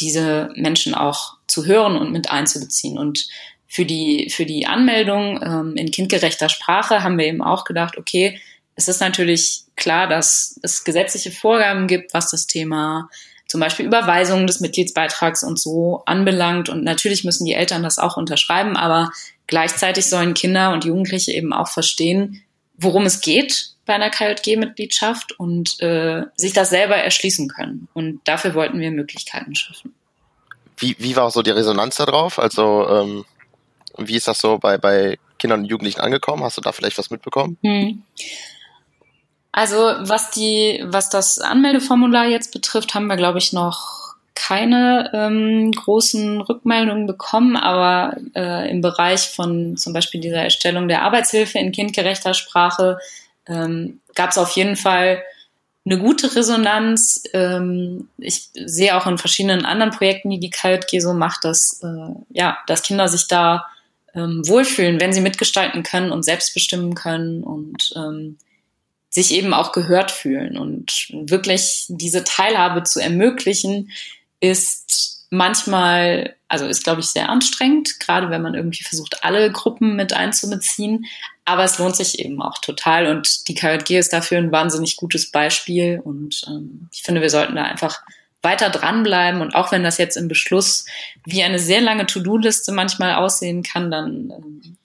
diese 0.00 0.50
Menschen 0.54 0.94
auch 0.94 1.34
zu 1.46 1.66
hören 1.66 1.96
und 1.96 2.12
mit 2.12 2.30
einzubeziehen. 2.30 2.98
Und 2.98 3.28
für 3.66 3.84
die, 3.84 4.30
für 4.30 4.46
die 4.46 4.66
Anmeldung 4.66 5.40
ähm, 5.42 5.76
in 5.76 5.90
kindgerechter 5.90 6.48
Sprache 6.48 7.02
haben 7.02 7.18
wir 7.18 7.26
eben 7.26 7.42
auch 7.42 7.64
gedacht, 7.64 7.98
okay, 7.98 8.40
es 8.74 8.88
ist 8.88 9.00
natürlich 9.00 9.64
klar, 9.76 10.08
dass 10.08 10.58
es 10.62 10.84
gesetzliche 10.84 11.32
Vorgaben 11.32 11.86
gibt, 11.86 12.14
was 12.14 12.30
das 12.30 12.46
Thema 12.46 13.08
zum 13.48 13.60
Beispiel 13.60 13.86
Überweisungen 13.86 14.46
des 14.46 14.60
Mitgliedsbeitrags 14.60 15.42
und 15.42 15.58
so 15.58 16.02
anbelangt. 16.06 16.68
Und 16.68 16.84
natürlich 16.84 17.24
müssen 17.24 17.44
die 17.44 17.54
Eltern 17.54 17.82
das 17.82 17.98
auch 17.98 18.16
unterschreiben, 18.16 18.76
aber 18.76 19.10
gleichzeitig 19.46 20.06
sollen 20.06 20.34
Kinder 20.34 20.72
und 20.72 20.84
Jugendliche 20.84 21.32
eben 21.32 21.52
auch 21.52 21.68
verstehen, 21.68 22.42
worum 22.76 23.06
es 23.06 23.20
geht 23.20 23.72
bei 23.88 23.94
einer 23.94 24.10
KJG-Mitgliedschaft 24.10 25.32
und 25.38 25.80
äh, 25.80 26.22
sich 26.36 26.52
das 26.52 26.70
selber 26.70 26.96
erschließen 26.96 27.48
können. 27.48 27.88
Und 27.94 28.20
dafür 28.24 28.54
wollten 28.54 28.78
wir 28.78 28.90
Möglichkeiten 28.90 29.54
schaffen. 29.56 29.94
Wie, 30.76 30.94
wie 30.98 31.16
war 31.16 31.30
so 31.30 31.42
die 31.42 31.50
Resonanz 31.50 31.96
darauf? 31.96 32.38
Also 32.38 32.86
ähm, 32.86 33.24
wie 33.96 34.14
ist 34.14 34.28
das 34.28 34.40
so 34.40 34.58
bei, 34.58 34.76
bei 34.76 35.18
Kindern 35.38 35.60
und 35.60 35.66
Jugendlichen 35.66 36.00
angekommen? 36.00 36.44
Hast 36.44 36.58
du 36.58 36.60
da 36.60 36.70
vielleicht 36.70 36.98
was 36.98 37.10
mitbekommen? 37.10 37.56
Hm. 37.62 38.02
Also 39.52 39.76
was 39.76 40.30
die, 40.30 40.84
was 40.86 41.08
das 41.08 41.38
Anmeldeformular 41.38 42.26
jetzt 42.26 42.52
betrifft, 42.52 42.94
haben 42.94 43.06
wir, 43.06 43.16
glaube 43.16 43.38
ich, 43.38 43.54
noch 43.54 44.14
keine 44.34 45.10
ähm, 45.14 45.72
großen 45.72 46.42
Rückmeldungen 46.42 47.06
bekommen, 47.06 47.56
aber 47.56 48.16
äh, 48.36 48.70
im 48.70 48.82
Bereich 48.82 49.22
von 49.30 49.78
zum 49.78 49.94
Beispiel 49.94 50.20
dieser 50.20 50.42
Erstellung 50.42 50.88
der 50.88 51.02
Arbeitshilfe 51.02 51.58
in 51.58 51.72
kindgerechter 51.72 52.34
Sprache 52.34 52.98
ähm, 53.48 54.00
gab 54.14 54.30
es 54.30 54.38
auf 54.38 54.50
jeden 54.52 54.76
Fall 54.76 55.22
eine 55.84 55.98
gute 55.98 56.34
Resonanz. 56.36 57.22
Ähm, 57.32 58.08
ich 58.18 58.50
sehe 58.52 58.96
auch 58.96 59.06
in 59.06 59.18
verschiedenen 59.18 59.64
anderen 59.64 59.92
Projekten, 59.92 60.30
die 60.30 60.40
die 60.40 60.50
KJG 60.50 61.00
so 61.00 61.14
macht, 61.14 61.44
dass, 61.44 61.82
äh, 61.82 62.14
ja, 62.30 62.58
dass 62.66 62.82
Kinder 62.82 63.08
sich 63.08 63.26
da 63.28 63.66
ähm, 64.14 64.42
wohlfühlen, 64.46 65.00
wenn 65.00 65.12
sie 65.12 65.20
mitgestalten 65.20 65.82
können 65.82 66.12
und 66.12 66.24
selbst 66.24 66.54
bestimmen 66.54 66.94
können 66.94 67.42
und 67.42 67.92
ähm, 67.96 68.36
sich 69.10 69.32
eben 69.32 69.54
auch 69.54 69.72
gehört 69.72 70.10
fühlen. 70.10 70.58
Und 70.58 71.08
wirklich 71.10 71.86
diese 71.88 72.24
Teilhabe 72.24 72.82
zu 72.82 73.00
ermöglichen, 73.00 73.90
ist 74.40 75.26
manchmal, 75.30 76.36
also 76.48 76.66
ist, 76.66 76.84
glaube 76.84 77.00
ich, 77.00 77.06
sehr 77.06 77.28
anstrengend, 77.28 78.00
gerade 78.00 78.30
wenn 78.30 78.42
man 78.42 78.54
irgendwie 78.54 78.82
versucht, 78.82 79.24
alle 79.24 79.50
Gruppen 79.50 79.96
mit 79.96 80.12
einzubeziehen. 80.12 81.06
Aber 81.48 81.64
es 81.64 81.78
lohnt 81.78 81.96
sich 81.96 82.18
eben 82.18 82.42
auch 82.42 82.58
total. 82.58 83.06
Und 83.06 83.48
die 83.48 83.54
KJG 83.54 83.98
ist 83.98 84.12
dafür 84.12 84.36
ein 84.36 84.52
wahnsinnig 84.52 84.96
gutes 84.96 85.30
Beispiel. 85.30 85.98
Und 86.04 86.42
ähm, 86.46 86.90
ich 86.92 87.02
finde, 87.02 87.22
wir 87.22 87.30
sollten 87.30 87.56
da 87.56 87.62
einfach 87.62 88.02
weiter 88.42 88.68
dranbleiben. 88.68 89.40
Und 89.40 89.54
auch 89.54 89.72
wenn 89.72 89.82
das 89.82 89.96
jetzt 89.96 90.18
im 90.18 90.28
Beschluss 90.28 90.84
wie 91.24 91.42
eine 91.42 91.58
sehr 91.58 91.80
lange 91.80 92.04
To-Do-Liste 92.04 92.70
manchmal 92.72 93.14
aussehen 93.14 93.62
kann, 93.62 93.90
dann 93.90 94.30
ähm, 94.30 94.76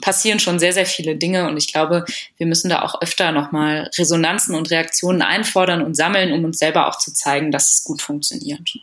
passieren 0.00 0.40
schon 0.40 0.58
sehr, 0.58 0.72
sehr 0.72 0.86
viele 0.86 1.14
Dinge. 1.14 1.46
Und 1.46 1.56
ich 1.56 1.72
glaube, 1.72 2.04
wir 2.36 2.46
müssen 2.48 2.68
da 2.68 2.82
auch 2.82 3.00
öfter 3.00 3.30
nochmal 3.30 3.88
Resonanzen 3.96 4.56
und 4.56 4.72
Reaktionen 4.72 5.22
einfordern 5.22 5.82
und 5.82 5.94
sammeln, 5.94 6.32
um 6.32 6.44
uns 6.44 6.58
selber 6.58 6.88
auch 6.88 6.98
zu 6.98 7.12
zeigen, 7.12 7.52
dass 7.52 7.72
es 7.72 7.84
gut 7.84 8.02
funktioniert. 8.02 8.76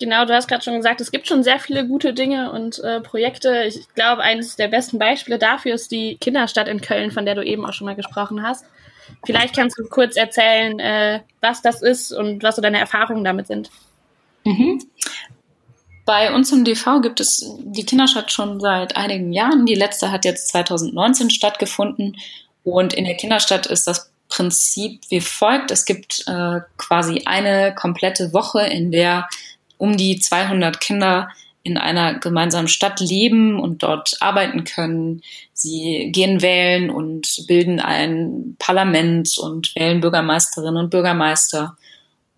Genau, 0.00 0.24
du 0.24 0.34
hast 0.34 0.46
gerade 0.46 0.62
schon 0.62 0.76
gesagt, 0.76 1.00
es 1.00 1.10
gibt 1.10 1.26
schon 1.26 1.42
sehr 1.42 1.58
viele 1.58 1.86
gute 1.86 2.14
Dinge 2.14 2.52
und 2.52 2.78
äh, 2.78 3.00
Projekte. 3.00 3.64
Ich 3.64 3.88
glaube, 3.94 4.22
eines 4.22 4.54
der 4.54 4.68
besten 4.68 4.98
Beispiele 4.98 5.38
dafür 5.38 5.74
ist 5.74 5.90
die 5.90 6.16
Kinderstadt 6.18 6.68
in 6.68 6.80
Köln, 6.80 7.10
von 7.10 7.26
der 7.26 7.34
du 7.34 7.44
eben 7.44 7.66
auch 7.66 7.72
schon 7.72 7.86
mal 7.86 7.96
gesprochen 7.96 8.42
hast. 8.42 8.64
Vielleicht 9.24 9.56
kannst 9.56 9.76
du 9.78 9.84
kurz 9.88 10.16
erzählen, 10.16 10.78
äh, 10.78 11.20
was 11.40 11.62
das 11.62 11.82
ist 11.82 12.12
und 12.12 12.42
was 12.42 12.56
so 12.56 12.62
deine 12.62 12.78
Erfahrungen 12.78 13.24
damit 13.24 13.48
sind. 13.48 13.70
Mhm. 14.44 14.84
Bei 16.04 16.32
uns 16.32 16.52
im 16.52 16.64
DV 16.64 17.00
gibt 17.00 17.20
es 17.20 17.44
die 17.58 17.84
Kinderstadt 17.84 18.30
schon 18.30 18.60
seit 18.60 18.96
einigen 18.96 19.32
Jahren. 19.32 19.66
Die 19.66 19.74
letzte 19.74 20.12
hat 20.12 20.24
jetzt 20.24 20.48
2019 20.48 21.30
stattgefunden. 21.30 22.16
Und 22.62 22.94
in 22.94 23.04
der 23.04 23.16
Kinderstadt 23.16 23.66
ist 23.66 23.86
das 23.86 24.10
Prinzip 24.28 25.02
wie 25.08 25.20
folgt. 25.20 25.70
Es 25.70 25.84
gibt 25.84 26.24
äh, 26.26 26.60
quasi 26.76 27.22
eine 27.26 27.74
komplette 27.74 28.32
Woche, 28.32 28.60
in 28.62 28.90
der 28.92 29.28
um 29.78 29.96
die 29.96 30.18
200 30.18 30.80
Kinder 30.80 31.28
in 31.62 31.76
einer 31.76 32.18
gemeinsamen 32.18 32.68
Stadt 32.68 33.00
leben 33.00 33.60
und 33.60 33.82
dort 33.82 34.16
arbeiten 34.20 34.64
können. 34.64 35.22
Sie 35.52 36.10
gehen 36.12 36.40
wählen 36.40 36.90
und 36.90 37.46
bilden 37.46 37.80
ein 37.80 38.56
Parlament 38.58 39.36
und 39.38 39.74
wählen 39.74 40.00
Bürgermeisterinnen 40.00 40.84
und 40.84 40.90
Bürgermeister. 40.90 41.76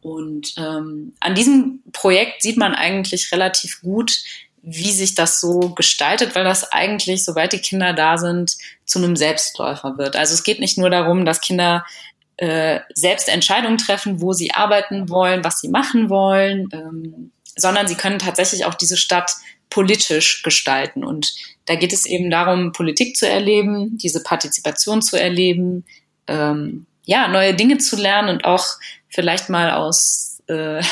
Und 0.01 0.55
ähm, 0.57 1.13
an 1.21 1.35
diesem 1.35 1.83
Projekt 1.93 2.43
sieht 2.43 2.57
man 2.57 2.75
eigentlich 2.75 3.31
relativ 3.33 3.83
gut, 3.83 4.21
wie 4.63 4.91
sich 4.91 5.15
das 5.15 5.41
so 5.41 5.71
gestaltet, 5.71 6.35
weil 6.35 6.45
das 6.45 6.71
eigentlich, 6.73 7.25
soweit 7.25 7.53
die 7.53 7.61
Kinder 7.61 7.93
da 7.93 8.19
sind, 8.19 8.57
zu 8.85 8.99
einem 8.99 9.17
Selbstläufer 9.17 9.97
wird. 9.97 10.17
Also 10.17 10.35
es 10.35 10.43
geht 10.43 10.61
nicht 10.61 10.77
nur 10.77 10.91
darum, 10.91 11.25
dass 11.25 11.41
Kinder 11.41 11.85
äh, 12.41 12.81
selbst 12.95 13.29
Entscheidungen 13.29 13.77
treffen, 13.77 14.23
wo 14.23 14.33
sie 14.33 14.53
arbeiten 14.53 15.11
wollen, 15.11 15.45
was 15.45 15.61
sie 15.61 15.69
machen 15.69 16.09
wollen, 16.09 16.69
ähm, 16.73 17.33
sondern 17.55 17.87
sie 17.87 17.97
können 17.97 18.19
tatsächlich 18.19 18.65
auch 18.65 18.73
diese 18.73 18.97
Stadt 18.97 19.31
politisch 19.69 20.43
gestalten. 20.43 21.05
Und 21.05 21.35
da 21.67 21.75
geht 21.75 21.93
es 21.93 22.07
eben 22.07 22.31
darum, 22.31 22.73
Politik 22.73 23.15
zu 23.19 23.29
erleben, 23.29 23.99
diese 23.99 24.23
Partizipation 24.23 25.03
zu 25.03 25.21
erleben, 25.21 25.85
ähm, 26.29 26.87
ja, 27.05 27.29
neue 27.29 27.53
Dinge 27.53 27.77
zu 27.77 27.97
lernen 27.97 28.31
und 28.31 28.47
auch 28.47 28.65
vielleicht 29.09 29.51
mal 29.51 29.73
aus 29.73 30.43
äh, 30.47 30.83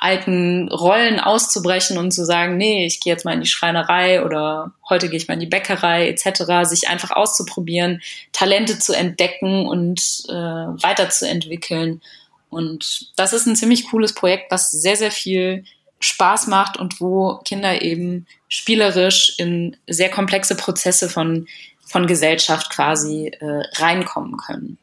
alten 0.00 0.68
Rollen 0.68 1.20
auszubrechen 1.20 1.98
und 1.98 2.10
zu 2.10 2.24
sagen, 2.24 2.56
nee, 2.56 2.86
ich 2.86 3.00
gehe 3.00 3.12
jetzt 3.12 3.26
mal 3.26 3.34
in 3.34 3.42
die 3.42 3.46
Schreinerei 3.46 4.24
oder 4.24 4.72
heute 4.88 5.10
gehe 5.10 5.18
ich 5.18 5.28
mal 5.28 5.34
in 5.34 5.40
die 5.40 5.46
Bäckerei 5.46 6.08
etc., 6.08 6.66
sich 6.68 6.88
einfach 6.88 7.10
auszuprobieren, 7.10 8.00
Talente 8.32 8.78
zu 8.78 8.94
entdecken 8.94 9.66
und 9.66 10.00
äh, 10.28 10.32
weiterzuentwickeln. 10.32 12.00
Und 12.48 13.12
das 13.16 13.34
ist 13.34 13.46
ein 13.46 13.56
ziemlich 13.56 13.90
cooles 13.90 14.14
Projekt, 14.14 14.50
was 14.50 14.70
sehr, 14.70 14.96
sehr 14.96 15.10
viel 15.10 15.64
Spaß 16.00 16.46
macht 16.46 16.78
und 16.78 17.00
wo 17.02 17.36
Kinder 17.44 17.82
eben 17.82 18.26
spielerisch 18.48 19.34
in 19.38 19.76
sehr 19.86 20.10
komplexe 20.10 20.56
Prozesse 20.56 21.10
von, 21.10 21.46
von 21.84 22.06
Gesellschaft 22.06 22.70
quasi 22.70 23.32
äh, 23.38 23.62
reinkommen 23.76 24.38
können. 24.38 24.78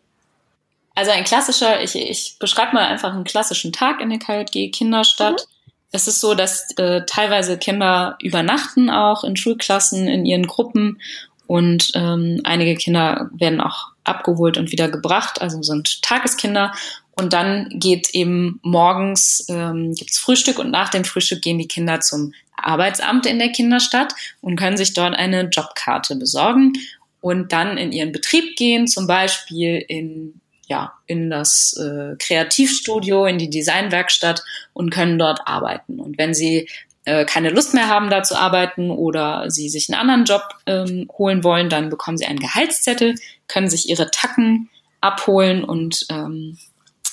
Also 0.98 1.12
ein 1.12 1.26
klassischer, 1.26 1.84
ich, 1.84 1.96
ich 1.96 2.38
beschreibe 2.40 2.74
mal 2.74 2.88
einfach 2.88 3.14
einen 3.14 3.24
klassischen 3.24 3.72
Tag 3.72 4.02
in 4.02 4.10
der 4.10 4.18
KJG 4.18 4.72
Kinderstadt. 4.72 5.46
Mhm. 5.48 5.74
Es 5.92 6.08
ist 6.08 6.20
so, 6.20 6.34
dass 6.34 6.72
äh, 6.78 7.04
teilweise 7.06 7.60
Kinder 7.60 8.18
übernachten 8.20 8.90
auch 8.90 9.24
in 9.24 9.38
Schulklassen, 9.38 10.08
in 10.08 10.26
ihren 10.26 10.48
Gruppen 10.48 11.00
und 11.46 11.92
ähm, 11.94 12.42
einige 12.46 12.76
Kinder 12.76 13.30
werden 13.32 13.62
auch 13.62 13.90
abgeholt 14.06 14.58
und 14.58 14.72
wieder 14.72 14.90
gebracht, 14.90 15.40
also 15.40 15.62
sind 15.62 16.02
Tageskinder. 16.02 16.74
Und 17.12 17.32
dann 17.32 17.70
geht 17.70 18.16
eben 18.16 18.60
morgens, 18.64 19.46
ähm, 19.50 19.94
gibt's 19.94 20.18
Frühstück 20.18 20.58
und 20.58 20.72
nach 20.72 20.90
dem 20.90 21.04
Frühstück 21.04 21.44
gehen 21.44 21.60
die 21.60 21.68
Kinder 21.68 22.00
zum 22.00 22.34
Arbeitsamt 22.56 23.28
in 23.28 23.38
der 23.38 23.52
Kinderstadt 23.52 24.16
und 24.42 24.56
können 24.56 24.78
sich 24.78 24.96
dort 24.96 25.14
eine 25.14 25.44
Jobkarte 25.44 26.16
besorgen 26.16 26.74
und 27.22 27.54
dann 27.54 27.78
in 27.78 27.92
ihren 27.92 28.12
Betrieb 28.12 28.56
gehen, 28.56 28.88
zum 28.88 29.06
Beispiel 29.06 29.86
in 29.88 30.42
ja, 30.68 30.94
in 31.06 31.30
das 31.30 31.74
äh, 31.78 32.16
Kreativstudio, 32.18 33.26
in 33.26 33.38
die 33.38 33.50
Designwerkstatt 33.50 34.44
und 34.74 34.90
können 34.90 35.18
dort 35.18 35.40
arbeiten. 35.46 36.00
Und 36.00 36.18
wenn 36.18 36.34
sie 36.34 36.70
äh, 37.06 37.26
keine 37.26 37.50
Lust 37.50 37.74
mehr 37.74 37.88
haben, 37.88 38.10
da 38.10 38.22
zu 38.22 38.36
arbeiten 38.36 38.92
oder 38.92 39.50
sie 39.50 39.70
sich 39.70 39.88
einen 39.90 40.00
anderen 40.00 40.26
Job 40.26 40.44
ähm, 40.66 41.10
holen 41.18 41.44
wollen, 41.44 41.70
dann 41.70 41.90
bekommen 41.90 42.18
sie 42.18 42.26
einen 42.26 42.40
Gehaltszettel, 42.40 43.16
können 43.48 43.70
sich 43.70 43.88
ihre 43.90 44.12
Tacken 44.12 44.70
abholen 45.00 45.64
und 45.64 46.06
ähm, 46.10 46.58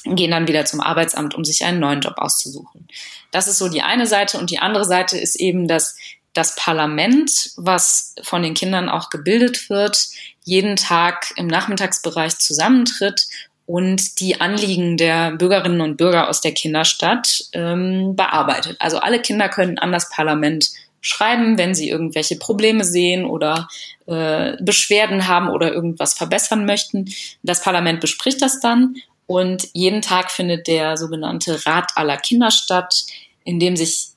gehen 0.05 0.33
dann 0.33 0.49
wieder 0.49 0.65
zum 0.65 0.81
Arbeitsamt, 0.81 1.35
um 1.35 1.45
sich 1.45 1.65
einen 1.65 1.79
neuen 1.79 2.01
Job 2.01 2.15
auszusuchen. 2.17 2.89
Das 3.31 3.47
ist 3.47 3.59
so 3.59 3.69
die 3.69 3.83
eine 3.83 4.07
Seite 4.07 4.39
und 4.39 4.51
die 4.51 4.59
andere 4.59 4.85
Seite 4.85 5.17
ist 5.17 5.37
eben, 5.37 5.69
dass 5.69 5.97
das 6.33 6.57
Parlament, 6.57 7.53
was 7.57 8.17
von 8.23 8.43
den 8.43 8.55
Kindern 8.55 8.89
auch 8.89 9.09
gebildet 9.09 9.71
wird, 9.71 10.09
jeden 10.45 10.77
Tag 10.77 11.33
im 11.37 11.47
Nachmittagsbereich 11.47 12.39
zusammentritt 12.39 13.27
und 13.67 14.21
die 14.21 14.41
Anliegen 14.41 14.97
der 14.97 15.33
Bürgerinnen 15.33 15.81
und 15.81 15.97
Bürger 15.97 16.29
aus 16.29 16.41
der 16.41 16.53
Kinderstadt 16.53 17.45
ähm, 17.53 18.15
bearbeitet. 18.15 18.77
Also 18.79 18.99
alle 18.99 19.21
Kinder 19.21 19.49
können 19.49 19.79
an 19.79 19.91
das 19.91 20.11
Parlament 20.11 20.71
schreiben, 21.01 21.59
wenn 21.59 21.75
sie 21.75 21.89
irgendwelche 21.89 22.37
Probleme 22.37 22.85
sehen 22.85 23.25
oder 23.25 23.69
äh, 24.07 24.53
Beschwerden 24.61 25.29
haben 25.29 25.49
oder 25.49 25.73
irgendwas 25.73 26.15
verbessern 26.15 26.65
möchten. 26.65 27.13
Das 27.43 27.63
Parlament 27.63 28.01
bespricht 28.01 28.41
das 28.41 28.61
dann 28.61 28.97
und 29.27 29.69
jeden 29.73 30.03
Tag 30.03 30.31
findet 30.31 30.67
der 30.67 30.97
sogenannte 30.97 31.65
Rat 31.67 31.93
aller 31.95 32.17
Kinder 32.17 32.51
statt, 32.51 33.05
in 33.45 33.59
dem 33.61 33.77
sich 33.77 34.09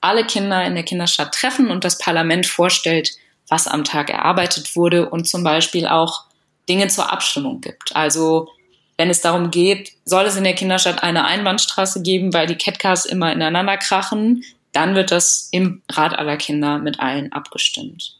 alle 0.00 0.24
Kinder 0.24 0.64
in 0.64 0.74
der 0.74 0.84
Kinderstadt 0.84 1.34
treffen 1.34 1.70
und 1.70 1.84
das 1.84 1.98
Parlament 1.98 2.46
vorstellt, 2.46 3.10
was 3.48 3.66
am 3.66 3.84
Tag 3.84 4.10
erarbeitet 4.10 4.76
wurde 4.76 5.08
und 5.08 5.28
zum 5.28 5.42
Beispiel 5.42 5.86
auch 5.86 6.24
Dinge 6.68 6.88
zur 6.88 7.12
Abstimmung 7.12 7.60
gibt. 7.60 7.94
Also 7.96 8.48
wenn 8.96 9.10
es 9.10 9.20
darum 9.20 9.50
geht, 9.50 9.92
soll 10.04 10.24
es 10.24 10.36
in 10.36 10.44
der 10.44 10.54
Kinderstadt 10.54 11.02
eine 11.02 11.24
Einbahnstraße 11.24 12.02
geben, 12.02 12.34
weil 12.34 12.46
die 12.46 12.56
Catcars 12.56 13.06
immer 13.06 13.32
ineinander 13.32 13.76
krachen, 13.76 14.44
dann 14.72 14.94
wird 14.94 15.10
das 15.10 15.48
im 15.52 15.82
Rat 15.90 16.18
aller 16.18 16.36
Kinder 16.36 16.78
mit 16.78 17.00
allen 17.00 17.32
abgestimmt. 17.32 18.16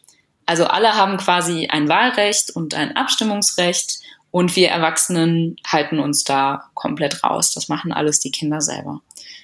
Also 0.46 0.64
alle 0.64 0.94
haben 0.94 1.18
quasi 1.18 1.66
ein 1.66 1.88
Wahlrecht 1.88 2.50
und 2.50 2.74
ein 2.74 2.96
Abstimmungsrecht 2.96 3.98
und 4.30 4.56
wir 4.56 4.68
Erwachsenen 4.68 5.56
halten 5.66 5.98
uns 5.98 6.24
da 6.24 6.70
komplett 6.74 7.22
raus. 7.24 7.52
Das 7.52 7.68
machen 7.68 7.92
alles 7.92 8.20
die 8.20 8.30
Kinder 8.30 8.60
selber. 8.60 9.00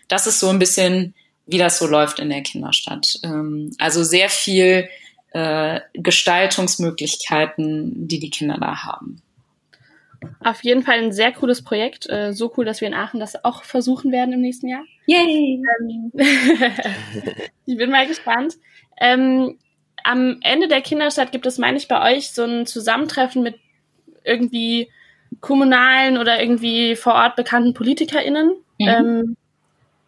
Das 0.08 0.26
ist 0.26 0.40
so 0.40 0.48
ein 0.48 0.58
bisschen, 0.58 1.14
wie 1.46 1.58
das 1.58 1.78
so 1.78 1.86
läuft 1.86 2.20
in 2.20 2.30
der 2.30 2.42
Kinderstadt. 2.42 3.18
Ähm, 3.22 3.74
also 3.78 4.02
sehr 4.02 4.30
viel 4.30 4.88
äh, 5.34 5.80
Gestaltungsmöglichkeiten, 5.94 8.08
die 8.08 8.20
die 8.20 8.30
Kinder 8.30 8.56
da 8.58 8.84
haben. 8.84 9.20
Auf 10.42 10.64
jeden 10.64 10.82
Fall 10.82 11.00
ein 11.00 11.12
sehr 11.12 11.32
cooles 11.32 11.62
Projekt. 11.62 12.08
Äh, 12.08 12.32
so 12.32 12.50
cool, 12.56 12.64
dass 12.64 12.80
wir 12.80 12.88
in 12.88 12.94
Aachen 12.94 13.20
das 13.20 13.44
auch 13.44 13.64
versuchen 13.64 14.10
werden 14.12 14.32
im 14.32 14.40
nächsten 14.40 14.68
Jahr. 14.68 14.84
Yay! 15.06 15.60
Ähm, 15.80 16.12
ich 17.66 17.76
bin 17.76 17.90
mal 17.90 18.06
gespannt. 18.06 18.54
Ähm, 18.98 19.58
am 20.04 20.38
Ende 20.42 20.68
der 20.68 20.82
Kinderstadt 20.82 21.32
gibt 21.32 21.46
es, 21.46 21.58
meine 21.58 21.78
ich, 21.78 21.88
bei 21.88 22.14
euch 22.14 22.30
so 22.30 22.44
ein 22.44 22.64
Zusammentreffen 22.64 23.42
mit 23.42 23.56
irgendwie 24.22 24.88
kommunalen 25.40 26.16
oder 26.16 26.40
irgendwie 26.40 26.94
vor 26.94 27.14
Ort 27.14 27.34
bekannten 27.36 27.74
PolitikerInnen. 27.74 28.52
Mhm. 28.78 28.88
Ähm, 28.88 29.36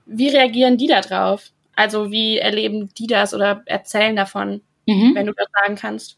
wie 0.06 0.28
reagieren 0.28 0.78
die 0.78 0.86
da 0.86 1.00
drauf? 1.00 1.50
Also 1.74 2.12
wie 2.12 2.38
erleben 2.38 2.90
die 2.96 3.08
das 3.08 3.34
oder 3.34 3.62
erzählen 3.66 4.14
davon, 4.14 4.60
mhm. 4.86 5.14
wenn 5.14 5.26
du 5.26 5.32
das 5.32 5.46
sagen 5.52 5.76
kannst? 5.76 6.16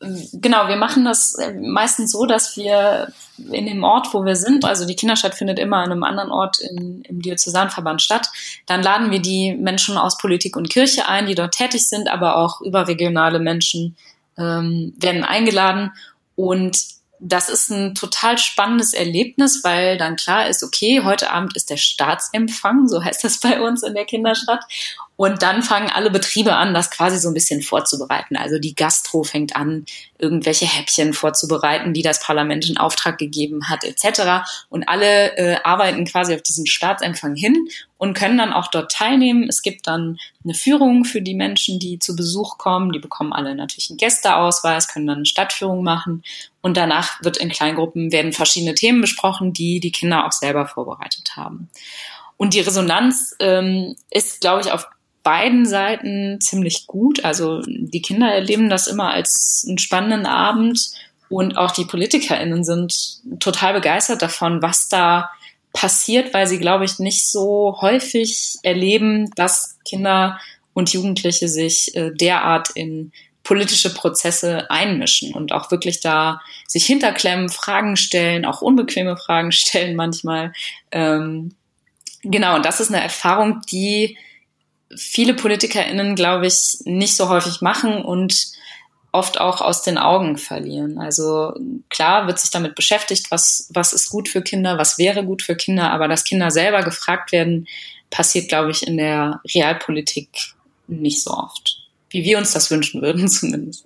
Genau, 0.00 0.68
wir 0.68 0.76
machen 0.76 1.04
das 1.04 1.34
äh, 1.34 1.52
meistens 1.54 2.12
so, 2.12 2.24
dass 2.24 2.56
wir 2.56 3.12
in 3.50 3.66
dem 3.66 3.82
Ort, 3.82 4.14
wo 4.14 4.24
wir 4.24 4.36
sind, 4.36 4.64
also 4.64 4.86
die 4.86 4.94
Kinderstadt 4.94 5.34
findet 5.34 5.58
immer 5.58 5.78
an 5.78 5.90
einem 5.90 6.04
anderen 6.04 6.30
Ort 6.30 6.60
in, 6.60 7.02
im 7.02 7.20
Diözesanverband 7.20 8.00
statt, 8.00 8.28
dann 8.66 8.80
laden 8.80 9.10
wir 9.10 9.20
die 9.20 9.56
Menschen 9.56 9.98
aus 9.98 10.16
Politik 10.16 10.56
und 10.56 10.70
Kirche 10.70 11.08
ein, 11.08 11.26
die 11.26 11.34
dort 11.34 11.54
tätig 11.54 11.88
sind, 11.88 12.08
aber 12.08 12.36
auch 12.36 12.60
überregionale 12.60 13.40
Menschen 13.40 13.96
ähm, 14.36 14.94
werden 14.98 15.24
eingeladen 15.24 15.90
und 16.36 16.78
das 17.20 17.48
ist 17.48 17.70
ein 17.70 17.94
total 17.96 18.38
spannendes 18.38 18.92
Erlebnis, 18.92 19.64
weil 19.64 19.98
dann 19.98 20.14
klar 20.14 20.48
ist, 20.48 20.62
okay, 20.62 21.02
heute 21.04 21.32
Abend 21.32 21.56
ist 21.56 21.70
der 21.70 21.76
Staatsempfang, 21.76 22.86
so 22.86 23.02
heißt 23.02 23.24
das 23.24 23.40
bei 23.40 23.60
uns 23.60 23.82
in 23.82 23.94
der 23.94 24.04
Kinderstadt. 24.04 24.64
Und 25.20 25.42
dann 25.42 25.64
fangen 25.64 25.90
alle 25.90 26.12
Betriebe 26.12 26.54
an, 26.54 26.74
das 26.74 26.92
quasi 26.92 27.18
so 27.18 27.26
ein 27.26 27.34
bisschen 27.34 27.60
vorzubereiten. 27.60 28.36
Also 28.36 28.60
die 28.60 28.76
Gastro 28.76 29.24
fängt 29.24 29.56
an, 29.56 29.84
irgendwelche 30.16 30.64
Häppchen 30.64 31.12
vorzubereiten, 31.12 31.92
die 31.92 32.02
das 32.02 32.20
Parlament 32.20 32.70
in 32.70 32.76
Auftrag 32.76 33.18
gegeben 33.18 33.68
hat, 33.68 33.82
etc. 33.82 34.46
Und 34.68 34.88
alle 34.88 35.36
äh, 35.36 35.56
arbeiten 35.64 36.04
quasi 36.04 36.36
auf 36.36 36.42
diesen 36.42 36.68
Staatsempfang 36.68 37.34
hin 37.34 37.68
und 37.96 38.14
können 38.14 38.38
dann 38.38 38.52
auch 38.52 38.68
dort 38.68 38.92
teilnehmen. 38.92 39.48
Es 39.48 39.62
gibt 39.62 39.88
dann 39.88 40.18
eine 40.44 40.54
Führung 40.54 41.04
für 41.04 41.20
die 41.20 41.34
Menschen, 41.34 41.80
die 41.80 41.98
zu 41.98 42.14
Besuch 42.14 42.56
kommen. 42.56 42.92
Die 42.92 43.00
bekommen 43.00 43.32
alle 43.32 43.56
natürlich 43.56 43.90
einen 43.90 43.96
Gästeausweis, 43.96 44.86
können 44.86 45.08
dann 45.08 45.16
eine 45.16 45.26
Stadtführung 45.26 45.82
machen. 45.82 46.22
Und 46.60 46.76
danach 46.76 47.20
wird 47.24 47.38
in 47.38 47.48
Kleingruppen 47.48 48.12
werden 48.12 48.32
verschiedene 48.32 48.76
Themen 48.76 49.00
besprochen, 49.00 49.52
die 49.52 49.80
die 49.80 49.90
Kinder 49.90 50.26
auch 50.26 50.32
selber 50.32 50.68
vorbereitet 50.68 51.32
haben. 51.34 51.70
Und 52.36 52.54
die 52.54 52.60
Resonanz 52.60 53.34
ähm, 53.40 53.96
ist, 54.12 54.40
glaube 54.40 54.60
ich, 54.60 54.70
auf 54.70 54.86
beiden 55.28 55.66
Seiten 55.66 56.40
ziemlich 56.40 56.86
gut. 56.86 57.22
Also 57.22 57.60
die 57.66 58.00
Kinder 58.00 58.32
erleben 58.32 58.70
das 58.70 58.86
immer 58.86 59.10
als 59.10 59.62
einen 59.68 59.76
spannenden 59.76 60.24
Abend 60.24 60.88
und 61.28 61.58
auch 61.58 61.70
die 61.70 61.84
PolitikerInnen 61.84 62.64
sind 62.64 63.20
total 63.38 63.74
begeistert 63.74 64.22
davon, 64.22 64.62
was 64.62 64.88
da 64.88 65.28
passiert, 65.74 66.32
weil 66.32 66.46
sie, 66.46 66.58
glaube 66.58 66.86
ich, 66.86 66.98
nicht 66.98 67.28
so 67.28 67.76
häufig 67.82 68.56
erleben, 68.62 69.30
dass 69.36 69.76
Kinder 69.84 70.40
und 70.72 70.94
Jugendliche 70.94 71.48
sich 71.48 71.94
äh, 71.94 72.10
derart 72.10 72.70
in 72.70 73.12
politische 73.42 73.92
Prozesse 73.92 74.70
einmischen 74.70 75.34
und 75.34 75.52
auch 75.52 75.70
wirklich 75.70 76.00
da 76.00 76.40
sich 76.66 76.86
hinterklemmen, 76.86 77.50
Fragen 77.50 77.96
stellen, 77.96 78.46
auch 78.46 78.62
unbequeme 78.62 79.18
Fragen 79.18 79.52
stellen 79.52 79.94
manchmal. 79.94 80.54
Ähm, 80.90 81.54
genau, 82.22 82.56
und 82.56 82.64
das 82.64 82.80
ist 82.80 82.88
eine 82.88 83.02
Erfahrung, 83.02 83.60
die 83.70 84.16
viele 84.96 85.34
PolitikerInnen, 85.34 86.14
glaube 86.14 86.46
ich, 86.46 86.78
nicht 86.84 87.16
so 87.16 87.28
häufig 87.28 87.60
machen 87.60 88.02
und 88.02 88.52
oft 89.12 89.40
auch 89.40 89.60
aus 89.60 89.82
den 89.82 89.98
Augen 89.98 90.36
verlieren. 90.36 90.98
Also 90.98 91.54
klar 91.88 92.26
wird 92.26 92.38
sich 92.38 92.50
damit 92.50 92.74
beschäftigt, 92.74 93.30
was, 93.30 93.68
was 93.72 93.92
ist 93.92 94.10
gut 94.10 94.28
für 94.28 94.42
Kinder, 94.42 94.78
was 94.78 94.98
wäre 94.98 95.24
gut 95.24 95.42
für 95.42 95.56
Kinder, 95.56 95.90
aber 95.90 96.08
dass 96.08 96.24
Kinder 96.24 96.50
selber 96.50 96.82
gefragt 96.82 97.32
werden, 97.32 97.66
passiert, 98.10 98.48
glaube 98.48 98.70
ich, 98.70 98.86
in 98.86 98.96
der 98.96 99.40
Realpolitik 99.54 100.28
nicht 100.86 101.22
so 101.22 101.30
oft. 101.32 101.78
Wie 102.10 102.24
wir 102.24 102.38
uns 102.38 102.52
das 102.52 102.70
wünschen 102.70 103.02
würden, 103.02 103.28
zumindest. 103.28 103.84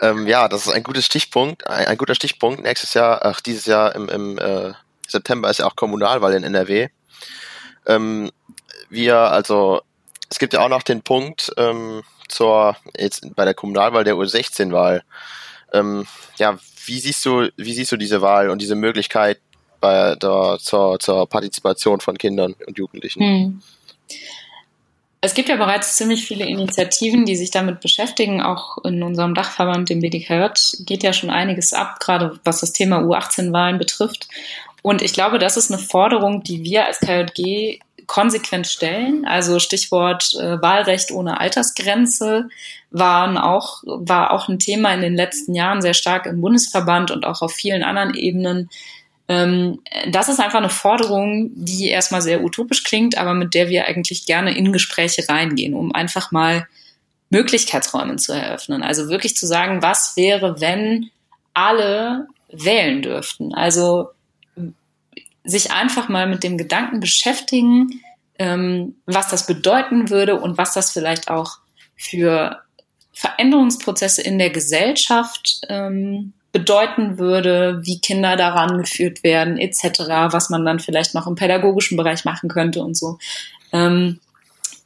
ähm, 0.00 0.26
ja, 0.26 0.48
das 0.48 0.66
ist 0.66 0.72
ein 0.72 0.84
gutes 0.84 1.06
Stichpunkt, 1.06 1.66
ein, 1.66 1.86
ein, 1.86 1.98
guter 1.98 2.14
Stichpunkt. 2.14 2.62
Nächstes 2.62 2.94
Jahr, 2.94 3.24
ach, 3.24 3.40
dieses 3.40 3.66
Jahr 3.66 3.94
im, 3.94 4.08
im 4.08 4.38
äh, 4.38 4.72
September 5.08 5.50
ist 5.50 5.58
ja 5.58 5.66
auch 5.66 5.76
Kommunalwahl 5.76 6.34
in 6.34 6.44
NRW 6.44 6.88
ähm, 7.86 8.30
wir, 8.90 9.16
also 9.16 9.80
es 10.30 10.38
gibt 10.38 10.52
ja 10.52 10.64
auch 10.64 10.68
noch 10.68 10.82
den 10.82 11.02
Punkt 11.02 11.52
ähm, 11.56 12.02
zur 12.28 12.76
jetzt 12.98 13.34
bei 13.34 13.44
der 13.44 13.54
Kommunalwahl 13.54 14.04
der 14.04 14.14
U16-Wahl. 14.14 15.02
Ähm, 15.72 16.06
ja, 16.36 16.58
wie 16.86 17.00
siehst 17.00 17.24
du, 17.24 17.48
wie 17.56 17.72
siehst 17.72 17.92
du 17.92 17.96
diese 17.96 18.22
Wahl 18.22 18.50
und 18.50 18.60
diese 18.60 18.74
Möglichkeit 18.74 19.40
bei 19.80 20.16
der 20.16 20.58
zur, 20.60 20.98
zur 20.98 21.28
Partizipation 21.28 22.00
von 22.00 22.18
Kindern 22.18 22.54
und 22.66 22.78
Jugendlichen? 22.78 23.20
Hm. 23.20 23.62
Es 25.20 25.34
gibt 25.34 25.48
ja 25.48 25.56
bereits 25.56 25.96
ziemlich 25.96 26.24
viele 26.24 26.46
Initiativen, 26.46 27.24
die 27.24 27.34
sich 27.34 27.50
damit 27.50 27.80
beschäftigen. 27.80 28.42
Auch 28.42 28.78
in 28.84 29.02
unserem 29.02 29.34
Dachverband, 29.34 29.88
dem 29.88 30.00
BDKJ, 30.00 30.84
geht 30.84 31.02
ja 31.02 31.12
schon 31.12 31.30
einiges 31.30 31.72
ab, 31.72 31.98
gerade 31.98 32.38
was 32.44 32.60
das 32.60 32.72
Thema 32.72 33.00
U18-Wahlen 33.00 33.78
betrifft. 33.78 34.28
Und 34.86 35.02
ich 35.02 35.12
glaube, 35.12 35.40
das 35.40 35.56
ist 35.56 35.72
eine 35.72 35.82
Forderung, 35.82 36.44
die 36.44 36.62
wir 36.62 36.86
als 36.86 37.00
KJG 37.00 37.80
konsequent 38.06 38.68
stellen. 38.68 39.24
Also 39.24 39.58
Stichwort 39.58 40.32
äh, 40.34 40.62
Wahlrecht 40.62 41.10
ohne 41.10 41.40
Altersgrenze 41.40 42.48
waren 42.92 43.36
auch, 43.36 43.82
war 43.84 44.30
auch 44.30 44.48
ein 44.48 44.60
Thema 44.60 44.94
in 44.94 45.00
den 45.00 45.16
letzten 45.16 45.56
Jahren 45.56 45.82
sehr 45.82 45.92
stark 45.92 46.26
im 46.26 46.40
Bundesverband 46.40 47.10
und 47.10 47.26
auch 47.26 47.42
auf 47.42 47.52
vielen 47.52 47.82
anderen 47.82 48.14
Ebenen. 48.14 48.70
Ähm, 49.26 49.80
das 50.08 50.28
ist 50.28 50.38
einfach 50.38 50.60
eine 50.60 50.70
Forderung, 50.70 51.50
die 51.56 51.88
erstmal 51.88 52.22
sehr 52.22 52.44
utopisch 52.44 52.84
klingt, 52.84 53.18
aber 53.18 53.34
mit 53.34 53.54
der 53.54 53.68
wir 53.68 53.86
eigentlich 53.86 54.24
gerne 54.24 54.56
in 54.56 54.72
Gespräche 54.72 55.28
reingehen, 55.28 55.74
um 55.74 55.92
einfach 55.96 56.30
mal 56.30 56.68
Möglichkeitsräume 57.30 58.18
zu 58.18 58.34
eröffnen. 58.34 58.84
Also 58.84 59.08
wirklich 59.08 59.36
zu 59.36 59.48
sagen, 59.48 59.82
was 59.82 60.16
wäre, 60.16 60.60
wenn 60.60 61.10
alle 61.54 62.28
wählen 62.52 63.02
dürften. 63.02 63.52
Also 63.52 64.10
sich 65.46 65.72
einfach 65.72 66.08
mal 66.08 66.26
mit 66.26 66.42
dem 66.42 66.58
Gedanken 66.58 67.00
beschäftigen, 67.00 68.00
ähm, 68.38 68.96
was 69.06 69.28
das 69.28 69.46
bedeuten 69.46 70.10
würde 70.10 70.38
und 70.38 70.58
was 70.58 70.74
das 70.74 70.90
vielleicht 70.90 71.30
auch 71.30 71.58
für 71.96 72.60
Veränderungsprozesse 73.12 74.20
in 74.22 74.38
der 74.38 74.50
Gesellschaft 74.50 75.60
ähm, 75.68 76.34
bedeuten 76.52 77.18
würde, 77.18 77.80
wie 77.82 78.00
Kinder 78.00 78.36
daran 78.36 78.78
geführt 78.78 79.22
werden, 79.22 79.58
etc., 79.58 80.00
was 80.30 80.50
man 80.50 80.64
dann 80.64 80.80
vielleicht 80.80 81.14
noch 81.14 81.26
im 81.26 81.34
pädagogischen 81.34 81.96
Bereich 81.96 82.24
machen 82.24 82.48
könnte 82.48 82.80
und 82.80 82.96
so. 82.96 83.18
Ähm, 83.72 84.20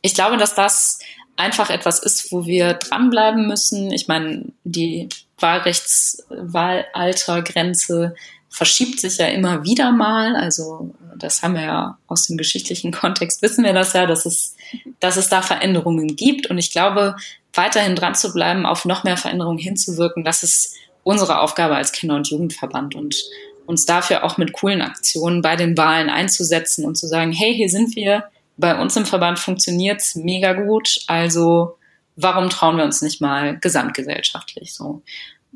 ich 0.03 0.15
glaube, 0.15 0.37
dass 0.37 0.55
das 0.55 1.01
einfach 1.37 1.71
etwas 1.71 2.01
ist, 2.01 2.33
wo 2.33 2.45
wir 2.45 2.75
dranbleiben 2.75 3.47
müssen. 3.47 3.93
Ich 3.93 4.09
meine, 4.09 4.47
die 4.65 5.09
Wahlrechts-Wahlaltergrenze 5.39 8.17
verschiebt 8.51 9.01
sich 9.01 9.19
ja 9.19 9.27
immer 9.27 9.65
wieder 9.65 9.93
mal. 9.93 10.37
Also 10.37 10.95
das 11.17 11.43
haben 11.43 11.55
wir 11.55 11.63
ja 11.63 11.99
aus 12.09 12.27
dem 12.27 12.37
geschichtlichen 12.37 12.93
Kontext, 12.93 13.43
wissen 13.43 13.65
wir 13.65 13.73
das 13.73 13.93
ja, 13.93 14.07
dass 14.07 14.27
es, 14.27 14.57
dass 14.99 15.17
es 15.17 15.29
da 15.29 15.41
Veränderungen 15.41 16.17
gibt. 16.17 16.49
Und 16.49 16.59
ich 16.59 16.73
glaube, 16.73 17.17
weiterhin 17.55 17.97
dran 17.97 18.15
zu 18.15 18.33
bleiben, 18.33 18.67
auf 18.67 18.85
noch 18.85 19.05
mehr 19.05 19.17
Veränderungen 19.17 19.59
hinzuwirken, 19.59 20.25
das 20.25 20.43
ist 20.43 20.75
unsere 21.03 21.41
Aufgabe 21.41 21.77
als 21.77 21.93
Kinder- 21.93 22.17
und 22.17 22.29
Jugendverband 22.29 22.95
und 22.95 23.25
uns 23.67 23.87
dafür 23.87 24.25
auch 24.25 24.37
mit 24.37 24.53
coolen 24.53 24.83
Aktionen 24.83 25.43
bei 25.43 25.57
den 25.57 25.77
Wahlen 25.79 26.11
einzusetzen 26.11 26.85
und 26.85 26.97
zu 26.97 27.07
sagen, 27.07 27.33
hey, 27.33 27.55
hier 27.55 27.69
sind 27.69 27.95
wir, 27.97 28.25
bei 28.57 28.79
uns 28.79 28.97
im 28.97 29.07
Verband 29.07 29.39
funktioniert's 29.39 30.17
mega 30.17 30.53
gut, 30.53 31.01
also 31.07 31.79
warum 32.17 32.51
trauen 32.51 32.77
wir 32.77 32.85
uns 32.85 33.01
nicht 33.01 33.21
mal 33.21 33.59
gesamtgesellschaftlich 33.59 34.75
so? 34.75 35.03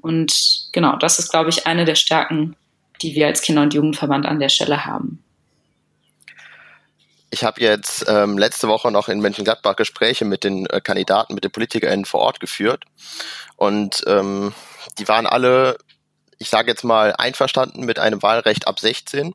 Und 0.01 0.69
genau, 0.73 0.97
das 0.97 1.19
ist, 1.19 1.31
glaube 1.31 1.51
ich, 1.51 1.67
eine 1.67 1.85
der 1.85 1.97
Stärken 1.97 2.57
die 3.03 3.15
wir 3.15 3.27
als 3.27 3.43
Kinder- 3.43 3.63
und 3.63 3.75
Jugendverband 3.75 4.27
an 4.27 4.39
der 4.39 4.49
Stelle 4.49 4.85
haben. 4.85 5.23
Ich 7.31 7.43
habe 7.43 7.61
jetzt 7.61 8.05
ähm, 8.09 8.39
letzte 8.39 8.69
Woche 8.69 8.93
noch 8.93 9.09
in 9.09 9.21
Mönchengladbach 9.21 9.75
Gespräche 9.75 10.25
mit 10.25 10.45
den 10.45 10.67
äh, 10.67 10.81
Kandidaten, 10.81 11.35
mit 11.35 11.43
den 11.43 11.51
PolitikerInnen 11.51 12.05
vor 12.05 12.21
Ort 12.21 12.39
geführt. 12.39 12.85
Und 13.57 14.05
ähm, 14.07 14.55
die 14.99 15.09
waren 15.09 15.27
alle, 15.27 15.77
ich 16.39 16.49
sage 16.49 16.71
jetzt 16.71 16.85
mal, 16.85 17.13
einverstanden 17.19 17.85
mit 17.85 17.99
einem 17.99 18.23
Wahlrecht 18.23 18.69
ab 18.69 18.79
16. 18.79 19.35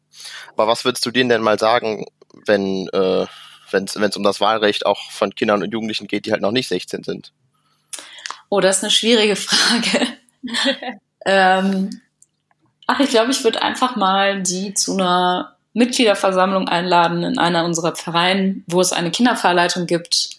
Aber 0.53 0.67
was 0.67 0.85
würdest 0.85 1.05
du 1.05 1.11
denen 1.11 1.29
denn 1.29 1.41
mal 1.41 1.59
sagen, 1.59 2.05
wenn 2.45 2.87
äh, 2.93 3.25
wenn 3.71 3.85
es 3.85 4.17
um 4.17 4.23
das 4.23 4.41
Wahlrecht 4.41 4.85
auch 4.85 5.11
von 5.11 5.35
Kindern 5.35 5.63
und 5.63 5.71
Jugendlichen 5.71 6.07
geht, 6.07 6.25
die 6.25 6.31
halt 6.31 6.41
noch 6.41 6.51
nicht 6.51 6.67
16 6.67 7.03
sind? 7.03 7.33
Oh, 8.49 8.59
das 8.59 8.77
ist 8.77 8.83
eine 8.83 8.91
schwierige 8.91 9.35
Frage. 9.35 10.07
ähm, 11.25 12.01
Ach, 12.91 12.99
ich 12.99 13.11
glaube, 13.11 13.29
ich 13.29 13.43
würde 13.43 13.61
einfach 13.61 13.95
mal 13.95 14.41
die 14.41 14.73
zu 14.73 14.93
einer 14.93 15.55
Mitgliederversammlung 15.73 16.67
einladen 16.67 17.21
in 17.21 17.37
einer 17.37 17.63
unserer 17.63 17.95
Vereine, 17.95 18.63
wo 18.65 18.81
es 18.81 18.93
eine 18.93 19.11
Kinderfahrleitung 19.11 19.85
gibt 19.85 20.31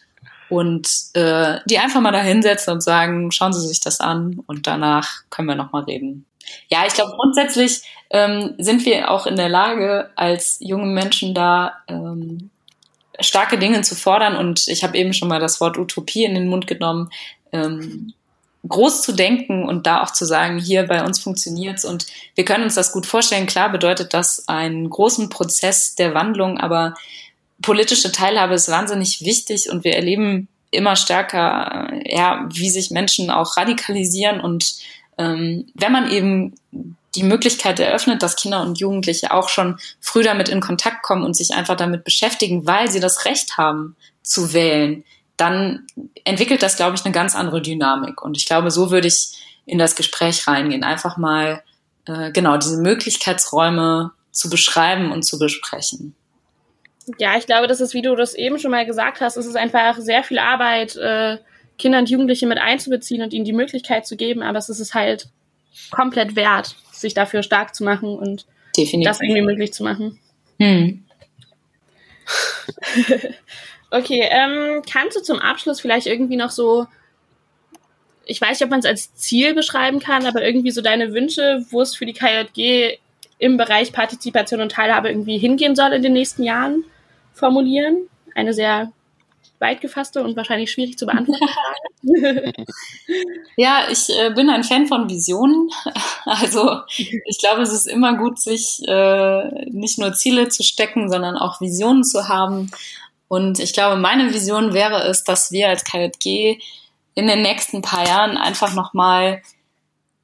und 0.49 0.89
äh, 1.15 1.61
die 1.67 1.79
einfach 1.79 2.01
mal 2.01 2.11
da 2.11 2.21
hinsetzen 2.21 2.73
und 2.73 2.81
sagen, 2.81 3.31
schauen 3.31 3.53
Sie 3.53 3.65
sich 3.65 3.79
das 3.79 4.01
an 4.01 4.41
und 4.49 4.67
danach 4.67 5.09
können 5.31 5.47
wir 5.47 5.55
nochmal 5.55 5.85
reden. 5.85 6.27
Ja, 6.69 6.85
ich 6.89 6.95
glaube, 6.95 7.13
grundsätzlich 7.13 7.83
ähm, 8.11 8.55
sind 8.59 8.85
wir 8.85 9.13
auch 9.13 9.29
in 9.29 9.37
der 9.37 9.49
Lage, 9.49 10.11
als 10.17 10.57
junge 10.59 10.87
Menschen 10.87 11.35
da 11.35 11.75
ähm, 11.87 12.51
starke 13.21 13.59
Dinge 13.61 13.83
zu 13.83 13.95
fordern. 13.95 14.35
Und 14.35 14.67
ich 14.67 14.83
habe 14.83 14.99
eben 14.99 15.13
schon 15.13 15.29
mal 15.29 15.39
das 15.39 15.61
Wort 15.61 15.79
Utopie 15.79 16.25
in 16.25 16.35
den 16.35 16.49
Mund 16.49 16.67
genommen. 16.67 17.11
Ähm, 17.53 18.13
groß 18.69 19.03
zu 19.03 19.13
denken 19.13 19.67
und 19.67 19.87
da 19.87 20.03
auch 20.03 20.13
zu 20.13 20.27
sagen, 20.27 20.59
hier 20.59 20.87
bei 20.87 21.03
uns 21.05 21.19
funktioniert's 21.19 21.85
und 21.85 22.07
wir 22.35 22.45
können 22.45 22.65
uns 22.65 22.75
das 22.75 22.93
gut 22.93 23.07
vorstellen. 23.07 23.47
Klar 23.47 23.71
bedeutet 23.71 24.13
das 24.13 24.49
einen 24.49 24.91
großen 24.91 25.31
Prozess 25.31 25.95
der 25.95 26.15
Wandlung, 26.15 26.59
aber 26.59 26.95
politische 27.63 28.13
Teilhabe 28.13 28.55
ist 28.55 28.71
wahnsinnig 28.71 29.25
wichtig 29.25 29.71
und 29.71 29.85
wir 29.85 29.97
erleben 29.97 30.49
immer 30.71 30.97
stärker, 30.97 31.91
ja, 32.05 32.47
wie 32.53 32.71
sich 32.71 32.91
Menschen 32.91 33.31
auch 33.31 33.57
radikalisieren 33.57 34.41
und 34.41 34.77
ähm, 35.19 35.67
wenn 35.75 35.93
man 35.93 36.11
eben 36.11 36.55
die 37.15 37.23
Möglichkeit 37.25 37.81
eröffnet, 37.81 38.23
dass 38.23 38.37
Kinder 38.37 38.63
und 38.63 38.79
Jugendliche 38.79 39.33
auch 39.33 39.49
schon 39.49 39.79
früh 40.01 40.23
damit 40.23 40.49
in 40.49 40.61
Kontakt 40.61 41.03
kommen 41.03 41.25
und 41.25 41.35
sich 41.35 41.55
einfach 41.55 41.77
damit 41.77 42.05
beschäftigen, 42.05 42.67
weil 42.67 42.91
sie 42.91 43.01
das 43.01 43.25
Recht 43.25 43.57
haben 43.57 43.97
zu 44.23 44.53
wählen, 44.53 45.05
dann 45.41 45.87
entwickelt 46.25 46.63
das, 46.63 46.77
glaube 46.77 46.97
ich, 46.97 47.05
eine 47.05 47.13
ganz 47.13 47.35
andere 47.35 47.63
Dynamik. 47.63 48.23
Und 48.23 48.37
ich 48.37 48.47
glaube, 48.47 48.71
so 48.71 48.91
würde 48.91 49.09
ich 49.09 49.33
in 49.67 49.79
das 49.79 49.97
Gespräch 49.97 50.47
reingehen. 50.47 50.85
Einfach 50.85 51.17
mal 51.17 51.63
äh, 52.07 52.31
genau 52.33 52.57
diese 52.57 52.83
Möglichkeitsräume 52.83 54.13
zu 54.33 54.51
beschreiben 54.51 55.13
und 55.13 55.23
zu 55.23 55.39
besprechen. 55.39 56.15
Ja, 57.19 57.37
ich 57.37 57.47
glaube, 57.47 57.67
das 57.67 57.81
ist, 57.81 57.95
wie 57.95 58.03
du 58.03 58.15
das 58.15 58.35
eben 58.35 58.59
schon 58.59 58.71
mal 58.71 58.85
gesagt 58.85 59.21
hast, 59.21 59.37
es 59.37 59.47
ist 59.47 59.57
einfach 59.57 59.97
sehr 59.99 60.23
viel 60.23 60.39
Arbeit, 60.39 60.97
äh, 60.97 61.39
Kinder 61.79 61.99
und 61.99 62.11
Jugendliche 62.11 62.47
mit 62.47 62.59
einzubeziehen 62.59 63.23
und 63.23 63.33
ihnen 63.33 63.45
die 63.45 63.53
Möglichkeit 63.53 64.07
zu 64.07 64.17
geben, 64.17 64.43
aber 64.43 64.59
es 64.59 64.69
ist 64.69 64.81
es 64.81 64.95
halt 64.95 65.29
komplett 65.91 66.37
wert, 66.37 66.77
sich 66.93 67.15
dafür 67.15 67.43
stark 67.43 67.75
zu 67.75 67.83
machen 67.85 68.19
und 68.19 68.45
Definitiv. 68.77 69.09
das 69.09 69.21
irgendwie 69.21 69.43
möglich 69.43 69.73
zu 69.73 69.83
machen. 69.83 70.19
Hm. 70.59 71.05
okay, 73.91 74.29
ähm, 74.31 74.83
kannst 74.91 75.17
du 75.17 75.23
zum 75.23 75.39
Abschluss 75.39 75.81
vielleicht 75.81 76.07
irgendwie 76.07 76.37
noch 76.37 76.51
so, 76.51 76.87
ich 78.25 78.41
weiß 78.41 78.59
nicht, 78.61 78.65
ob 78.65 78.71
man 78.71 78.81
es 78.81 78.87
als 78.87 79.15
Ziel 79.15 79.55
beschreiben 79.55 79.99
kann, 79.99 80.27
aber 80.27 80.45
irgendwie 80.45 80.71
so 80.71 80.83
deine 80.83 81.13
Wünsche, 81.13 81.65
wo 81.71 81.81
es 81.81 81.95
für 81.95 82.07
die 82.07 82.13
KJG 82.13 82.99
im 83.39 83.57
Bereich 83.57 83.93
Partizipation 83.93 84.61
und 84.61 84.73
Teilhabe 84.73 85.09
irgendwie 85.09 85.39
hingehen 85.39 85.75
soll 85.75 85.93
in 85.93 86.03
den 86.03 86.13
nächsten 86.13 86.45
Jahren, 86.45 86.85
formulieren? 87.33 88.09
Eine 88.35 88.53
sehr 88.53 88.93
weit 89.61 89.81
gefasste 89.81 90.23
und 90.23 90.37
wahrscheinlich 90.37 90.73
schwierig 90.73 90.99
zu 90.99 91.07
beantworten 91.07 91.47
Frage. 92.03 92.53
ja, 93.57 93.85
ich 93.91 94.09
äh, 94.09 94.31
bin 94.31 94.51
ein 94.51 94.65
Fan 94.65 94.87
von 94.87 95.09
Visionen. 95.09 95.71
Also 96.27 96.83
ich 97.25 97.39
glaube, 97.39 97.63
es 97.63 97.73
ist 97.73 97.87
immer 97.87 98.17
gut, 98.17 98.39
sich 98.39 98.83
äh, 98.87 99.71
nicht 99.71 99.99
nur 99.99 100.13
Ziele 100.13 100.49
zu 100.49 100.63
stecken, 100.63 101.11
sondern 101.11 101.37
auch 101.37 101.63
Visionen 101.63 102.05
zu 102.05 102.29
haben. 102.29 102.71
Und 103.31 103.61
ich 103.61 103.73
glaube, 103.73 103.97
meine 103.97 104.35
Vision 104.35 104.75
wäre 104.75 105.05
es, 105.05 105.23
dass 105.23 105.53
wir 105.53 105.69
als 105.69 105.85
KJG 105.85 106.59
in 107.15 107.29
den 107.29 107.43
nächsten 107.43 107.81
paar 107.81 108.05
Jahren 108.05 108.37
einfach 108.37 108.75
nochmal 108.75 109.41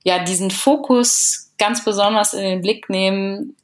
ja, 0.02 0.24
diesen 0.24 0.50
Fokus 0.50 1.52
ganz 1.56 1.84
besonders 1.84 2.34
in 2.34 2.42
den 2.42 2.62
Blick 2.62 2.90
nehmen, 2.90 3.54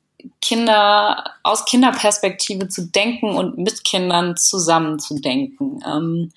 Kinder 0.41 1.25
aus 1.43 1.65
Kinderperspektive 1.65 2.69
zu 2.69 2.87
denken 2.87 3.31
und 3.35 3.59
mit 3.59 3.83
Kindern 3.83 4.37
zusammenzudenken. 4.37 5.83
Ähm, 5.85 6.31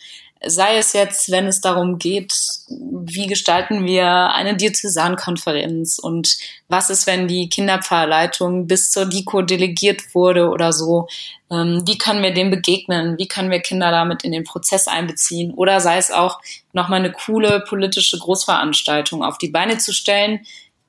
sei 0.45 0.77
es 0.77 0.93
jetzt, 0.93 1.31
wenn 1.31 1.47
es 1.47 1.61
darum 1.61 1.97
geht, 1.97 2.33
wie 2.69 3.27
gestalten 3.27 3.85
wir 3.85 4.33
eine 4.33 4.55
Diözesankonferenz 4.55 5.99
und 5.99 6.37
was 6.67 6.89
ist, 6.89 7.07
wenn 7.07 7.27
die 7.27 7.49
Kinderpfarrleitung 7.49 8.67
bis 8.67 8.91
zur 8.91 9.05
DIKO 9.05 9.41
delegiert 9.41 10.13
wurde 10.13 10.49
oder 10.49 10.73
so. 10.73 11.07
Ähm, 11.51 11.83
wie 11.85 11.97
können 11.97 12.23
wir 12.23 12.33
dem 12.33 12.51
begegnen? 12.51 13.17
Wie 13.17 13.27
können 13.27 13.51
wir 13.51 13.59
Kinder 13.59 13.91
damit 13.91 14.23
in 14.23 14.31
den 14.31 14.43
Prozess 14.43 14.87
einbeziehen? 14.87 15.53
Oder 15.53 15.79
sei 15.79 15.97
es 15.97 16.11
auch, 16.11 16.39
nochmal 16.73 16.99
eine 16.99 17.11
coole 17.11 17.63
politische 17.67 18.17
Großveranstaltung 18.17 19.23
auf 19.23 19.37
die 19.37 19.49
Beine 19.49 19.77
zu 19.77 19.93
stellen, 19.93 20.45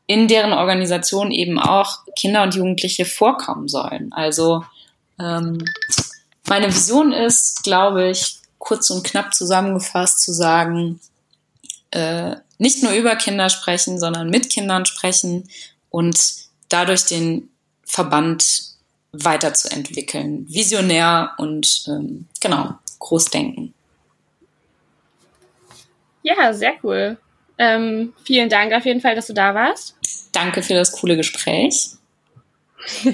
in 0.06 0.28
deren 0.28 0.52
Organisation 0.52 1.30
eben 1.30 1.58
auch 1.58 1.98
Kinder 2.16 2.42
und 2.42 2.54
Jugendliche 2.54 3.04
vorkommen 3.04 3.68
sollen. 3.68 4.12
Also 4.12 4.64
ähm, 5.20 5.64
meine 6.48 6.68
Vision 6.68 7.12
ist, 7.12 7.64
glaube 7.64 8.10
ich, 8.10 8.38
kurz 8.66 8.90
und 8.90 9.04
knapp 9.04 9.32
zusammengefasst 9.32 10.20
zu 10.20 10.32
sagen, 10.32 10.98
äh, 11.92 12.34
nicht 12.58 12.82
nur 12.82 12.92
über 12.92 13.14
Kinder 13.14 13.48
sprechen, 13.48 14.00
sondern 14.00 14.28
mit 14.28 14.50
Kindern 14.50 14.84
sprechen 14.86 15.48
und 15.88 16.18
dadurch 16.68 17.06
den 17.06 17.48
Verband 17.84 18.74
weiterzuentwickeln. 19.12 20.46
Visionär 20.48 21.30
und 21.38 21.84
ähm, 21.86 22.26
genau, 22.40 22.74
groß 22.98 23.26
denken. 23.26 23.72
Ja, 26.24 26.52
sehr 26.52 26.74
cool. 26.82 27.18
Ähm, 27.58 28.14
vielen 28.24 28.48
Dank 28.48 28.72
auf 28.72 28.84
jeden 28.84 29.00
Fall, 29.00 29.14
dass 29.14 29.28
du 29.28 29.32
da 29.32 29.54
warst. 29.54 29.94
Danke 30.32 30.60
für 30.62 30.74
das 30.74 30.90
coole 30.90 31.16
Gespräch. 31.16 31.90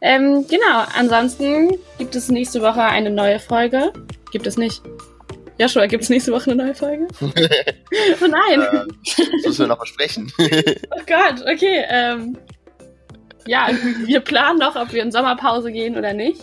ähm, 0.00 0.46
genau, 0.48 0.84
ansonsten 0.96 1.78
gibt 1.98 2.14
es 2.14 2.28
nächste 2.28 2.62
Woche 2.62 2.82
eine 2.82 3.10
neue 3.10 3.38
Folge. 3.38 3.92
Gibt 4.30 4.46
es 4.46 4.56
nicht. 4.56 4.82
Joshua, 5.58 5.86
gibt 5.86 6.04
es 6.04 6.10
nächste 6.10 6.32
Woche 6.32 6.52
eine 6.52 6.64
neue 6.64 6.74
Folge? 6.74 7.08
oh 7.20 8.26
nein. 8.26 8.60
Äh, 8.60 8.86
das 9.02 9.44
müssen 9.44 9.58
wir 9.58 9.66
noch 9.66 9.78
versprechen. 9.78 10.32
oh 10.38 11.02
Gott, 11.06 11.42
okay. 11.52 11.84
Ähm, 11.88 12.38
ja, 13.46 13.68
wir 14.04 14.20
planen 14.20 14.58
noch, 14.58 14.76
ob 14.76 14.92
wir 14.92 15.02
in 15.02 15.10
Sommerpause 15.10 15.72
gehen 15.72 15.96
oder 15.96 16.12
nicht. 16.12 16.42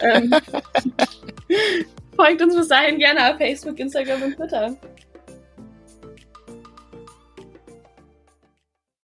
Ähm, 0.00 0.32
folgt 2.16 2.42
uns 2.42 2.54
bis 2.54 2.68
dahin 2.68 2.98
gerne 2.98 3.30
auf 3.30 3.38
Facebook, 3.38 3.78
Instagram 3.78 4.22
und 4.22 4.36
Twitter. 4.36 4.76